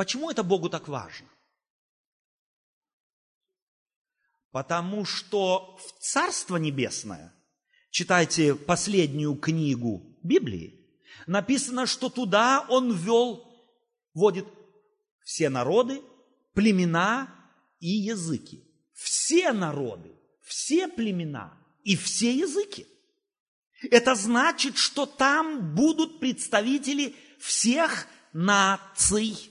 Почему 0.00 0.30
это 0.30 0.42
Богу 0.42 0.70
так 0.70 0.88
важно? 0.88 1.28
Потому 4.50 5.04
что 5.04 5.76
в 5.76 6.02
Царство 6.02 6.56
Небесное, 6.56 7.34
читайте 7.90 8.54
последнюю 8.54 9.34
книгу 9.36 10.18
Библии, 10.22 10.88
написано, 11.26 11.84
что 11.84 12.08
туда 12.08 12.64
он 12.70 12.94
ввел, 12.96 13.44
вводит 14.14 14.46
все 15.22 15.50
народы, 15.50 16.00
племена 16.54 17.28
и 17.78 17.90
языки. 17.90 18.64
Все 18.94 19.52
народы, 19.52 20.16
все 20.40 20.88
племена 20.88 21.52
и 21.84 21.94
все 21.94 22.34
языки. 22.34 22.86
Это 23.90 24.14
значит, 24.14 24.78
что 24.78 25.04
там 25.04 25.74
будут 25.74 26.20
представители 26.20 27.14
всех 27.38 28.06
наций. 28.32 29.49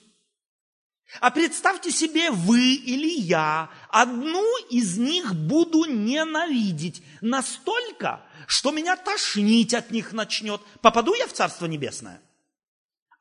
А 1.19 1.32
представьте 1.32 1.91
себе, 1.91 2.30
вы 2.30 2.76
или 2.76 3.10
я, 3.10 3.69
одну 3.89 4.45
из 4.69 4.98
них 4.98 5.34
буду 5.34 5.86
ненавидеть 5.86 7.02
настолько, 7.22 8.22
что 8.48 8.72
меня 8.72 8.95
тошнить 8.95 9.74
от 9.74 9.89
них 9.89 10.13
начнет. 10.13 10.62
Попаду 10.82 11.15
я 11.15 11.28
в 11.28 11.34
Царство 11.34 11.65
Небесное? 11.65 12.22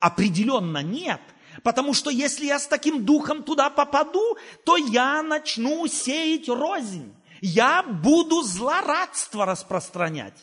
Определенно 0.01 0.83
нет. 0.83 1.21
Потому 1.65 1.95
что 1.95 2.11
если 2.11 2.47
я 2.47 2.59
с 2.59 2.69
таким 2.69 3.05
духом 3.05 3.43
туда 3.43 3.71
попаду, 3.71 4.37
то 4.65 4.77
я 4.77 5.23
начну 5.23 5.87
сеять 5.87 6.49
рознь. 6.49 7.15
Я 7.41 7.83
буду 7.83 8.43
злорадство 8.43 9.47
распространять. 9.47 10.37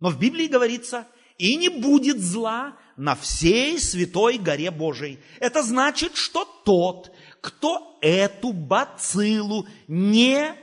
Но 0.00 0.10
в 0.10 0.18
Библии 0.18 0.46
говорится, 0.46 1.06
и 1.38 1.56
не 1.56 1.68
будет 1.68 2.20
зла 2.20 2.76
на 2.96 3.14
всей 3.14 3.78
святой 3.78 4.38
горе 4.38 4.70
Божией. 4.70 5.18
Это 5.40 5.62
значит, 5.62 6.16
что 6.16 6.44
тот, 6.64 7.12
кто 7.40 7.98
эту 8.02 8.52
бациллу 8.52 9.66
не 9.86 10.54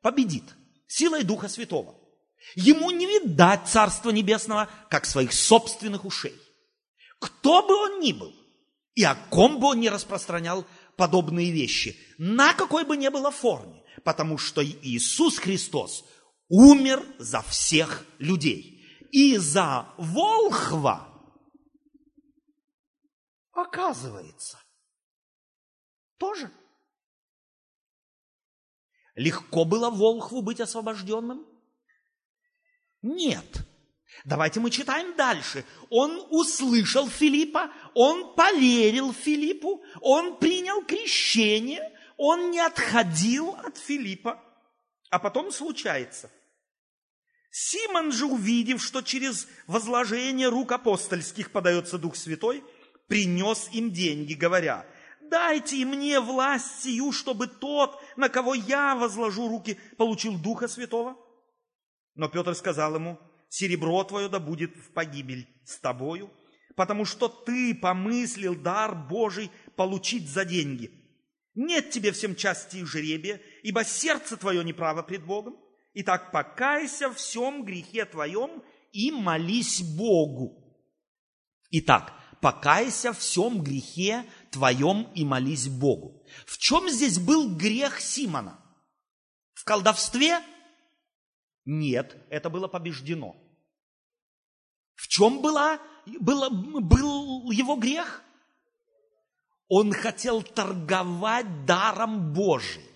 победит 0.00 0.44
силой 0.86 1.24
Духа 1.24 1.48
Святого, 1.48 1.96
Ему 2.54 2.90
не 2.90 3.06
видать 3.06 3.68
Царства 3.68 4.10
Небесного, 4.10 4.68
как 4.90 5.06
своих 5.06 5.32
собственных 5.32 6.04
ушей. 6.04 6.34
Кто 7.18 7.66
бы 7.66 7.74
он 7.74 8.00
ни 8.00 8.12
был, 8.12 8.34
и 8.94 9.04
о 9.04 9.14
ком 9.14 9.58
бы 9.58 9.68
он 9.68 9.80
ни 9.80 9.88
распространял 9.88 10.66
подобные 10.96 11.50
вещи, 11.50 11.96
на 12.18 12.52
какой 12.52 12.84
бы 12.84 12.96
ни 12.96 13.08
было 13.08 13.30
форме, 13.30 13.82
потому 14.04 14.38
что 14.38 14.62
Иисус 14.64 15.38
Христос 15.38 16.04
умер 16.48 17.02
за 17.18 17.42
всех 17.42 18.04
людей. 18.18 18.71
И 19.12 19.36
за 19.36 19.92
Волхва, 19.98 21.06
оказывается, 23.52 24.58
тоже. 26.16 26.50
Легко 29.14 29.66
было 29.66 29.90
Волхву 29.90 30.40
быть 30.40 30.62
освобожденным? 30.62 31.46
Нет. 33.02 33.66
Давайте 34.24 34.60
мы 34.60 34.70
читаем 34.70 35.14
дальше. 35.14 35.66
Он 35.90 36.26
услышал 36.30 37.06
Филиппа, 37.06 37.70
он 37.92 38.34
поверил 38.34 39.12
Филиппу, 39.12 39.84
он 40.00 40.38
принял 40.38 40.82
крещение, 40.86 41.94
он 42.16 42.50
не 42.50 42.60
отходил 42.60 43.50
от 43.56 43.76
Филиппа. 43.76 44.42
А 45.10 45.18
потом 45.18 45.52
случается. 45.52 46.30
Симон 47.54 48.12
же, 48.12 48.24
увидев, 48.24 48.82
что 48.82 49.02
через 49.02 49.46
возложение 49.66 50.48
рук 50.48 50.72
апостольских 50.72 51.50
подается 51.50 51.98
Дух 51.98 52.16
Святой, 52.16 52.64
принес 53.08 53.68
им 53.72 53.90
деньги, 53.90 54.32
говоря, 54.32 54.86
дайте 55.20 55.84
мне 55.84 56.18
власть 56.18 56.82
сию, 56.82 57.12
чтобы 57.12 57.48
тот, 57.48 58.02
на 58.16 58.30
кого 58.30 58.54
я 58.54 58.94
возложу 58.96 59.48
руки, 59.48 59.78
получил 59.98 60.38
Духа 60.38 60.66
Святого. 60.66 61.18
Но 62.14 62.28
Петр 62.28 62.54
сказал 62.54 62.94
ему, 62.94 63.20
серебро 63.50 64.02
твое 64.04 64.30
да 64.30 64.40
будет 64.40 64.74
в 64.74 64.90
погибель 64.94 65.46
с 65.66 65.78
тобою, 65.78 66.30
потому 66.74 67.04
что 67.04 67.28
ты 67.28 67.74
помыслил 67.74 68.54
дар 68.54 68.94
Божий 68.94 69.50
получить 69.76 70.26
за 70.26 70.46
деньги. 70.46 70.90
Нет 71.54 71.90
тебе 71.90 72.12
всем 72.12 72.34
части 72.34 72.78
и 72.78 72.84
жребия, 72.86 73.42
ибо 73.62 73.84
сердце 73.84 74.38
твое 74.38 74.64
неправо 74.64 75.02
пред 75.02 75.26
Богом. 75.26 75.61
Итак, 75.94 76.32
покайся 76.32 77.10
в 77.10 77.16
всем 77.16 77.64
грехе 77.64 78.04
твоем 78.04 78.62
и 78.92 79.10
молись 79.10 79.82
Богу. 79.82 80.58
Итак, 81.70 82.12
покайся 82.40 83.12
в 83.12 83.18
всем 83.18 83.62
грехе 83.62 84.24
твоем 84.50 85.10
и 85.14 85.24
молись 85.24 85.68
Богу. 85.68 86.24
В 86.46 86.58
чем 86.58 86.88
здесь 86.88 87.18
был 87.18 87.56
грех 87.56 88.00
Симона? 88.00 88.58
В 89.54 89.64
колдовстве 89.64 90.40
нет, 91.64 92.16
это 92.28 92.50
было 92.50 92.68
побеждено. 92.68 93.36
В 94.94 95.08
чем 95.08 95.42
была, 95.42 95.80
было, 96.20 96.48
был 96.50 97.50
его 97.50 97.76
грех? 97.76 98.22
Он 99.68 99.92
хотел 99.92 100.42
торговать 100.42 101.64
даром 101.64 102.32
Божиим. 102.32 102.91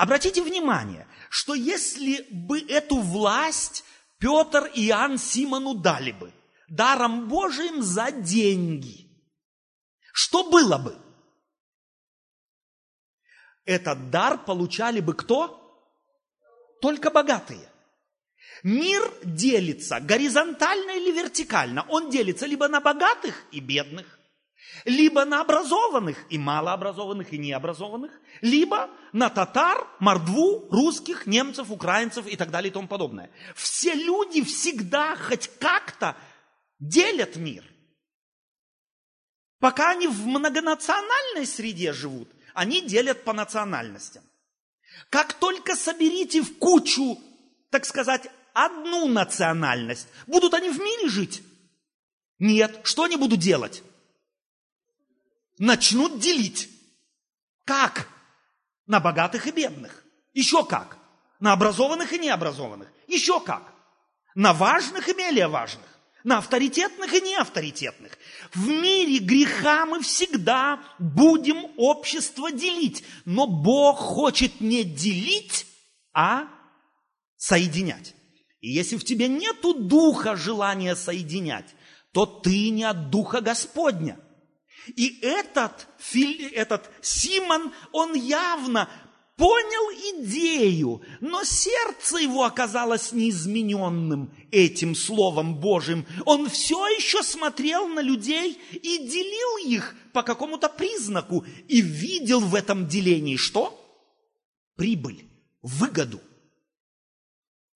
Обратите 0.00 0.40
внимание, 0.42 1.06
что 1.28 1.54
если 1.54 2.26
бы 2.30 2.58
эту 2.60 2.96
власть 3.00 3.84
Петр 4.18 4.70
и 4.74 4.88
Иоанн 4.88 5.18
Симону 5.18 5.74
дали 5.74 6.12
бы 6.12 6.32
даром 6.68 7.28
Божиим 7.28 7.82
за 7.82 8.10
деньги, 8.10 9.06
что 10.14 10.50
было 10.50 10.78
бы? 10.78 10.96
Этот 13.66 14.08
дар 14.08 14.42
получали 14.44 15.00
бы 15.00 15.12
кто? 15.12 15.60
только 16.80 17.10
богатые. 17.10 17.68
Мир 18.62 19.02
делится 19.22 20.00
горизонтально 20.00 20.92
или 20.92 21.12
вертикально. 21.12 21.84
Он 21.90 22.08
делится 22.08 22.46
либо 22.46 22.68
на 22.68 22.80
богатых 22.80 23.44
и 23.52 23.60
бедных, 23.60 24.18
Либо 24.84 25.24
на 25.24 25.40
образованных 25.40 26.24
и 26.30 26.38
малообразованных 26.38 27.32
и 27.32 27.38
необразованных, 27.38 28.12
либо 28.40 28.90
на 29.12 29.28
татар, 29.28 29.86
мордву, 29.98 30.68
русских, 30.70 31.26
немцев, 31.26 31.70
украинцев 31.70 32.26
и 32.26 32.36
так 32.36 32.50
далее 32.50 32.70
и 32.70 32.72
тому 32.72 32.88
подобное. 32.88 33.30
Все 33.54 33.94
люди 33.94 34.42
всегда 34.42 35.16
хоть 35.16 35.50
как-то 35.58 36.16
делят 36.78 37.36
мир. 37.36 37.64
Пока 39.58 39.90
они 39.90 40.08
в 40.08 40.26
многонациональной 40.26 41.46
среде 41.46 41.92
живут, 41.92 42.30
они 42.54 42.80
делят 42.80 43.24
по 43.24 43.32
национальностям. 43.32 44.24
Как 45.10 45.34
только 45.34 45.76
соберите 45.76 46.42
в 46.42 46.58
кучу, 46.58 47.18
так 47.70 47.84
сказать, 47.84 48.28
одну 48.54 49.06
национальность, 49.06 50.08
будут 50.26 50.54
они 50.54 50.70
в 50.70 50.78
мире 50.78 51.08
жить? 51.08 51.42
Нет. 52.38 52.80
Что 52.84 53.04
они 53.04 53.16
будут 53.16 53.38
делать? 53.38 53.82
Начнут 55.60 56.18
делить. 56.18 56.70
Как? 57.66 58.08
На 58.86 58.98
богатых 58.98 59.46
и 59.46 59.50
бедных. 59.50 60.04
Еще 60.32 60.64
как? 60.64 60.96
На 61.38 61.52
образованных 61.52 62.14
и 62.14 62.18
необразованных. 62.18 62.88
Еще 63.06 63.38
как? 63.40 63.74
На 64.34 64.54
важных 64.54 65.06
и 65.10 65.14
менее 65.14 65.48
важных. 65.48 65.84
На 66.24 66.38
авторитетных 66.38 67.12
и 67.12 67.20
неавторитетных. 67.20 68.16
В 68.54 68.68
мире 68.68 69.18
греха 69.18 69.84
мы 69.84 70.00
всегда 70.00 70.82
будем 70.98 71.66
общество 71.76 72.50
делить. 72.50 73.04
Но 73.26 73.46
Бог 73.46 73.98
хочет 73.98 74.62
не 74.62 74.82
делить, 74.82 75.66
а 76.14 76.48
соединять. 77.36 78.14
И 78.62 78.70
если 78.70 78.96
в 78.96 79.04
тебе 79.04 79.28
нету 79.28 79.74
духа 79.74 80.36
желания 80.36 80.96
соединять, 80.96 81.74
то 82.12 82.24
ты 82.24 82.70
не 82.70 82.84
от 82.84 83.10
духа 83.10 83.42
Господня. 83.42 84.18
И 84.88 85.18
этот, 85.22 85.88
этот 86.52 86.90
Симон, 87.02 87.72
он 87.92 88.14
явно 88.14 88.88
понял 89.40 90.20
идею, 90.20 91.00
но 91.20 91.44
сердце 91.44 92.18
его 92.18 92.44
оказалось 92.44 93.12
неизмененным 93.12 94.34
этим 94.50 94.94
Словом 94.94 95.54
Божьим. 95.60 96.06
Он 96.26 96.50
все 96.50 96.86
еще 96.88 97.22
смотрел 97.22 97.88
на 97.88 98.00
людей 98.00 98.60
и 98.70 98.98
делил 98.98 99.66
их 99.66 99.94
по 100.12 100.22
какому-то 100.22 100.68
признаку 100.68 101.46
и 101.68 101.80
видел 101.80 102.40
в 102.40 102.54
этом 102.54 102.86
делении 102.86 103.36
что? 103.36 103.76
Прибыль, 104.76 105.24
выгоду. 105.62 106.20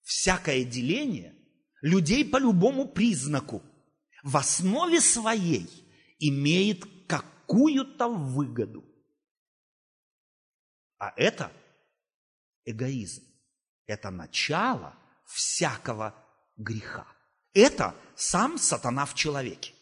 Всякое 0.03 0.63
деление 0.65 1.35
людей 1.81 2.23
по 2.23 2.37
любому 2.37 2.87
признаку 2.87 3.63
в 4.23 4.37
основе 4.37 5.01
своей 5.01 5.67
имеет 6.19 6.85
какую-то 7.45 8.07
выгоду. 8.07 8.83
А 10.97 11.13
это 11.15 11.51
эгоизм. 12.65 13.23
Это 13.85 14.09
начало 14.09 14.95
всякого 15.25 16.15
греха. 16.57 17.07
Это 17.53 17.95
сам 18.15 18.57
сатана 18.57 19.05
в 19.05 19.13
человеке. 19.13 19.73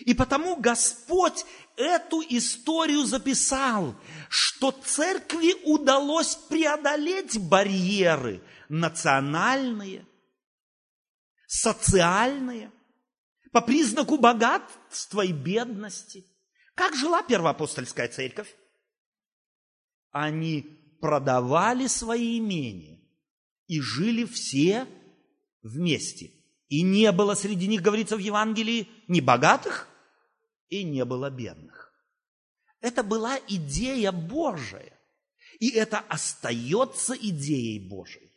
И 0.00 0.14
потому 0.14 0.56
Господь 0.56 1.44
эту 1.76 2.20
историю 2.22 3.04
записал, 3.04 3.94
что 4.28 4.72
церкви 4.72 5.54
удалось 5.64 6.34
преодолеть 6.34 7.38
барьеры 7.38 8.42
национальные, 8.68 10.04
социальные, 11.46 12.72
по 13.52 13.60
признаку 13.60 14.18
богатства 14.18 15.20
и 15.24 15.32
бедности. 15.32 16.26
Как 16.74 16.94
жила 16.94 17.22
первоапостольская 17.22 18.08
церковь? 18.08 18.54
Они 20.10 20.62
продавали 21.00 21.86
свои 21.86 22.38
имения 22.38 23.00
и 23.66 23.80
жили 23.80 24.24
все 24.24 24.86
вместе. 25.62 26.32
И 26.68 26.82
не 26.82 27.12
было 27.12 27.34
среди 27.34 27.66
них, 27.66 27.82
говорится 27.82 28.16
в 28.16 28.20
Евангелии, 28.20 28.88
ни 29.08 29.20
богатых 29.20 29.88
и 30.68 30.82
не 30.82 31.04
было 31.04 31.30
бедных. 31.30 31.92
Это 32.80 33.02
была 33.02 33.38
идея 33.48 34.12
Божия. 34.12 34.98
И 35.60 35.70
это 35.70 36.00
остается 36.00 37.14
идеей 37.14 37.78
Божией. 37.88 38.32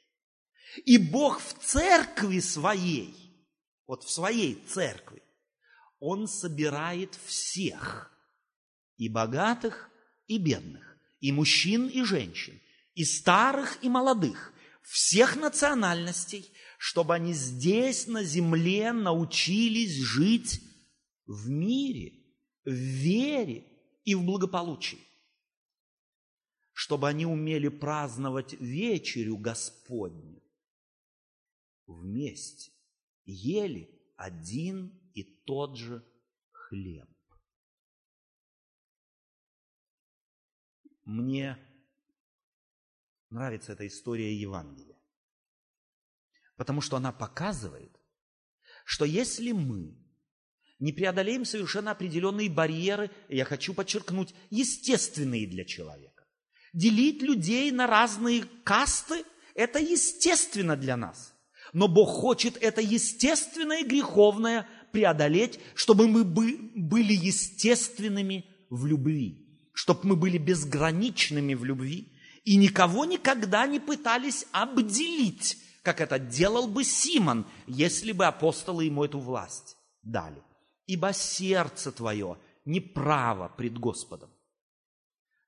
И 0.86 0.98
Бог 0.98 1.40
в 1.40 1.54
церкви 1.60 2.40
своей– 2.40 3.16
вот 3.88 4.04
в 4.04 4.12
своей 4.12 4.56
церкви, 4.68 5.24
он 6.00 6.28
собирает 6.28 7.16
всех, 7.26 8.12
и 8.98 9.10
богатых, 9.10 9.90
и 10.28 10.38
бедных, 10.38 10.98
и 11.20 11.32
мужчин, 11.32 11.88
и 11.88 12.04
женщин, 12.04 12.60
и 12.94 13.04
старых, 13.04 13.84
и 13.84 13.90
молодых, 13.90 14.54
всех 14.82 15.36
национальностей, 15.36 16.52
чтобы 16.78 17.16
они 17.16 17.34
здесь, 17.34 18.08
на 18.08 18.24
земле, 18.24 18.92
научились 18.92 19.96
жить 19.96 20.62
в 21.26 21.50
мире, 21.50 22.14
в 22.66 22.72
вере 22.72 23.66
и 24.04 24.16
в 24.16 24.24
благополучии. 24.24 25.00
Чтобы 26.74 27.10
они 27.10 27.26
умели 27.26 27.70
праздновать 27.70 28.54
вечерю 28.60 29.38
Господню 29.38 30.42
вместе 31.88 32.72
ели 33.26 33.90
один 34.16 34.92
и 35.14 35.24
тот 35.24 35.78
же 35.78 36.04
хлеб. 36.52 37.10
Мне 41.08 41.58
нравится 43.30 43.72
эта 43.72 43.88
история 43.88 44.36
Евангелия, 44.36 44.98
потому 46.58 46.82
что 46.82 46.98
она 46.98 47.14
показывает, 47.14 47.98
что 48.84 49.06
если 49.06 49.54
мы 49.54 49.98
не 50.80 50.92
преодолеем 50.92 51.46
совершенно 51.46 51.92
определенные 51.92 52.50
барьеры, 52.50 53.10
я 53.30 53.46
хочу 53.46 53.74
подчеркнуть, 53.74 54.36
естественные 54.50 55.48
для 55.48 55.64
человека, 55.64 56.28
делить 56.74 57.22
людей 57.22 57.72
на 57.72 57.88
разные 57.88 58.44
касты– 58.66 59.24
это 59.56 59.80
естественно 59.80 60.76
для 60.76 60.98
нас– 60.98 61.34
но 61.74 61.90
Бог 61.90 62.10
хочет 62.10 62.56
это 62.62 62.80
естественное 62.80 63.84
греховное 63.84 64.66
преодолеть, 64.94 65.60
чтобы 65.76 66.08
мы 66.08 66.24
были 66.24 67.14
естественными 67.14 68.46
в 68.70 68.86
любви, 68.86 69.47
чтобы 69.78 70.08
мы 70.08 70.16
были 70.16 70.40
безграничными 70.40 71.54
в 71.54 71.64
любви 71.64 72.12
и 72.44 72.56
никого 72.56 73.06
никогда 73.06 73.68
не 73.68 73.80
пытались 73.80 74.48
обделить, 74.52 75.56
как 75.84 76.02
это 76.02 76.18
делал 76.18 76.68
бы 76.68 76.84
Симон, 76.84 77.46
если 77.68 78.12
бы 78.12 78.26
апостолы 78.26 78.86
ему 78.86 79.04
эту 79.04 79.20
власть 79.20 79.78
дали. 80.02 80.42
Ибо 80.88 81.14
сердце 81.14 81.92
твое 81.92 82.40
неправо 82.66 83.50
пред 83.50 83.78
Господом. 83.78 84.32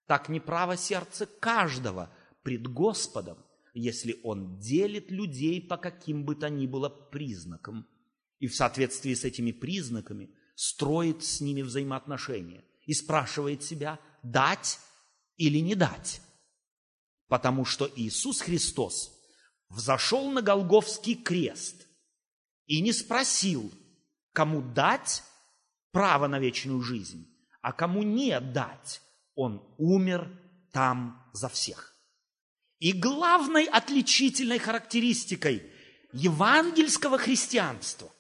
Так 0.05 0.29
неправо 0.29 0.77
сердце 0.77 1.25
каждого 1.25 2.15
пред 2.43 2.67
Господом, 2.67 3.39
если 3.73 4.19
он 4.23 4.59
делит 4.59 5.09
людей 5.09 5.59
по 5.59 5.75
каким 5.75 6.23
бы 6.23 6.35
то 6.35 6.51
ни 6.51 6.67
было 6.67 6.89
признакам 6.89 7.87
и 8.37 8.45
в 8.45 8.55
соответствии 8.55 9.15
с 9.15 9.25
этими 9.25 9.51
признаками 9.51 10.29
строит 10.53 11.23
с 11.23 11.41
ними 11.41 11.63
взаимоотношения 11.63 12.63
и 12.89 12.93
спрашивает 12.95 13.61
себя, 13.61 13.99
дать 14.23 14.79
или 15.37 15.59
не 15.59 15.75
дать. 15.75 16.21
Потому 17.27 17.63
что 17.63 17.87
Иисус 17.95 18.41
Христос 18.41 19.11
взошел 19.69 20.31
на 20.31 20.41
Голговский 20.41 21.13
крест 21.13 21.85
и 22.65 22.81
не 22.81 22.91
спросил, 22.91 23.71
кому 24.33 24.63
дать 24.63 25.21
право 25.91 26.25
на 26.25 26.39
вечную 26.39 26.81
жизнь, 26.81 27.31
а 27.61 27.73
кому 27.73 28.01
не 28.01 28.39
дать. 28.39 29.03
Он 29.35 29.63
умер 29.77 30.27
там 30.73 31.29
за 31.31 31.47
всех. 31.47 31.93
И 32.79 32.91
главной 32.91 33.65
отличительной 33.65 34.57
характеристикой 34.57 35.71
евангельского 36.11 37.19
христианства, 37.19 38.11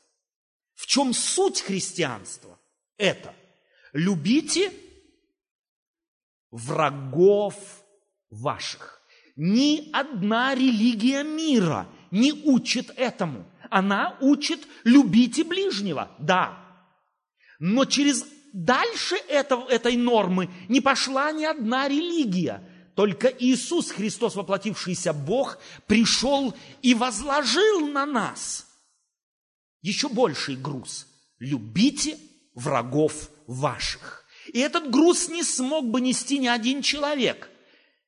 в 0.75 0.85
чем 0.85 1.11
суть 1.11 1.59
христианства, 1.59 2.59
это 2.97 3.33
любите 3.93 4.71
врагов 6.51 7.55
ваших. 8.29 9.01
Ни 9.35 9.89
одна 9.93 10.55
религия 10.55 11.23
мира 11.23 11.87
не 12.11 12.33
учит 12.33 12.91
этому. 12.97 13.45
Она 13.69 14.17
учит 14.19 14.67
любите 14.83 15.43
ближнего, 15.43 16.11
да. 16.19 16.57
Но 17.59 17.85
через 17.85 18.25
дальше 18.51 19.15
этого, 19.27 19.67
этой 19.69 19.95
нормы 19.95 20.49
не 20.67 20.81
пошла 20.81 21.31
ни 21.31 21.45
одна 21.45 21.87
религия. 21.87 22.63
Только 22.95 23.27
Иисус 23.27 23.91
Христос, 23.91 24.35
воплотившийся 24.35 25.13
Бог, 25.13 25.59
пришел 25.87 26.53
и 26.81 26.93
возложил 26.93 27.87
на 27.87 28.05
нас 28.05 28.67
еще 29.81 30.09
больший 30.09 30.55
груз. 30.55 31.07
Любите 31.39 32.17
врагов 32.53 33.29
ваших. 33.49 34.25
И 34.53 34.59
этот 34.59 34.89
груз 34.91 35.27
не 35.29 35.43
смог 35.43 35.85
бы 35.85 36.01
нести 36.01 36.37
ни 36.37 36.47
один 36.47 36.81
человек. 36.81 37.49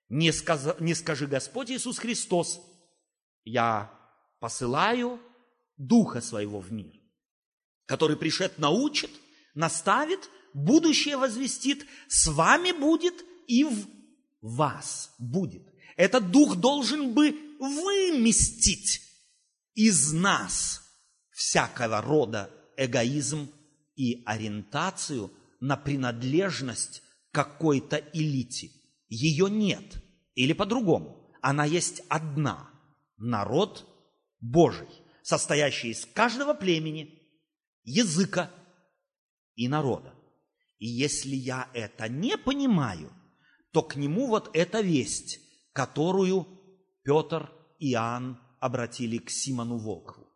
Не, 0.07 0.31
сказ... 0.31 0.75
не 0.79 0.93
скажи 0.93 1.25
Господь 1.25 1.71
Иисус 1.71 1.97
Христос, 1.97 2.61
я 3.43 3.91
посылаю 4.39 5.19
Духа 5.77 6.21
Своего 6.21 6.59
в 6.59 6.71
мир, 6.71 6.93
который 7.85 8.17
пришед 8.17 8.59
научит, 8.59 9.09
наставит, 9.55 10.29
будущее 10.53 11.17
возвестит, 11.17 11.87
с 12.07 12.27
вами 12.27 12.71
будет 12.71 13.15
и 13.47 13.63
в 13.63 13.87
вас 14.41 15.13
будет. 15.17 15.63
Этот 15.95 16.29
Дух 16.29 16.57
должен 16.57 17.13
бы 17.13 17.31
выместить 17.59 19.01
из 19.73 20.13
нас 20.13 20.83
всякого 21.31 22.01
рода 22.01 22.51
эгоизм 22.77 23.51
и 24.01 24.23
ориентацию 24.25 25.31
на 25.59 25.77
принадлежность 25.77 27.03
какой-то 27.31 27.97
элите. 28.13 28.71
Ее 29.09 29.47
нет. 29.47 30.03
Или 30.33 30.53
по-другому. 30.53 31.31
Она 31.39 31.65
есть 31.65 32.01
одна. 32.09 32.71
Народ 33.17 33.85
Божий, 34.39 34.89
состоящий 35.21 35.89
из 35.89 36.07
каждого 36.07 36.55
племени, 36.55 37.21
языка 37.83 38.49
и 39.53 39.67
народа. 39.67 40.15
И 40.79 40.87
если 40.87 41.35
я 41.35 41.69
это 41.75 42.09
не 42.09 42.37
понимаю, 42.37 43.13
то 43.71 43.83
к 43.83 43.97
нему 43.97 44.25
вот 44.25 44.49
эта 44.55 44.81
весть, 44.81 45.39
которую 45.73 46.47
Петр 47.03 47.53
и 47.77 47.91
Иоанн 47.91 48.39
обратили 48.59 49.19
к 49.19 49.29
Симону 49.29 49.77
Волкову. 49.77 50.27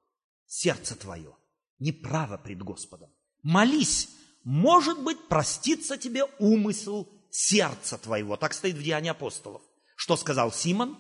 Сердце 0.45 0.95
твое 0.95 1.35
неправо 1.79 2.37
пред 2.37 2.61
Господом. 2.61 3.14
Молись, 3.45 4.09
может 4.43 5.03
быть, 5.03 5.27
простится 5.27 5.99
тебе 5.99 6.23
умысел 6.39 7.07
сердца 7.29 7.99
твоего. 7.99 8.37
Так 8.37 8.55
стоит 8.55 8.75
в 8.75 8.81
Деянии 8.81 9.11
апостолов. 9.11 9.61
Что 9.95 10.17
сказал 10.17 10.51
Симон? 10.51 10.97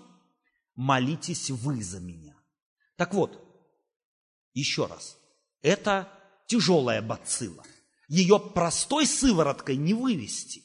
Молитесь 0.75 1.49
вы 1.49 1.81
за 1.81 1.99
меня. 1.99 2.37
Так 2.97 3.15
вот, 3.15 3.41
еще 4.53 4.85
раз, 4.85 5.17
это 5.63 6.07
тяжелая 6.45 7.01
бацилла. 7.01 7.63
Ее 8.07 8.39
простой 8.39 9.07
сывороткой 9.07 9.77
не 9.77 9.95
вывести. 9.95 10.61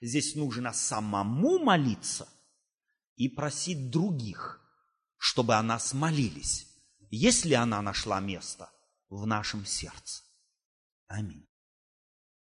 Здесь 0.00 0.34
нужно 0.34 0.72
самому 0.72 1.58
молиться 1.58 2.26
и 3.16 3.28
просить 3.28 3.90
других, 3.90 4.58
чтобы 5.18 5.56
о 5.56 5.62
нас 5.62 5.92
молились, 5.92 6.66
если 7.10 7.52
она 7.52 7.82
нашла 7.82 8.20
место 8.20 8.70
в 9.10 9.26
нашем 9.26 9.66
сердце. 9.66 10.23
Аминь. 11.08 11.46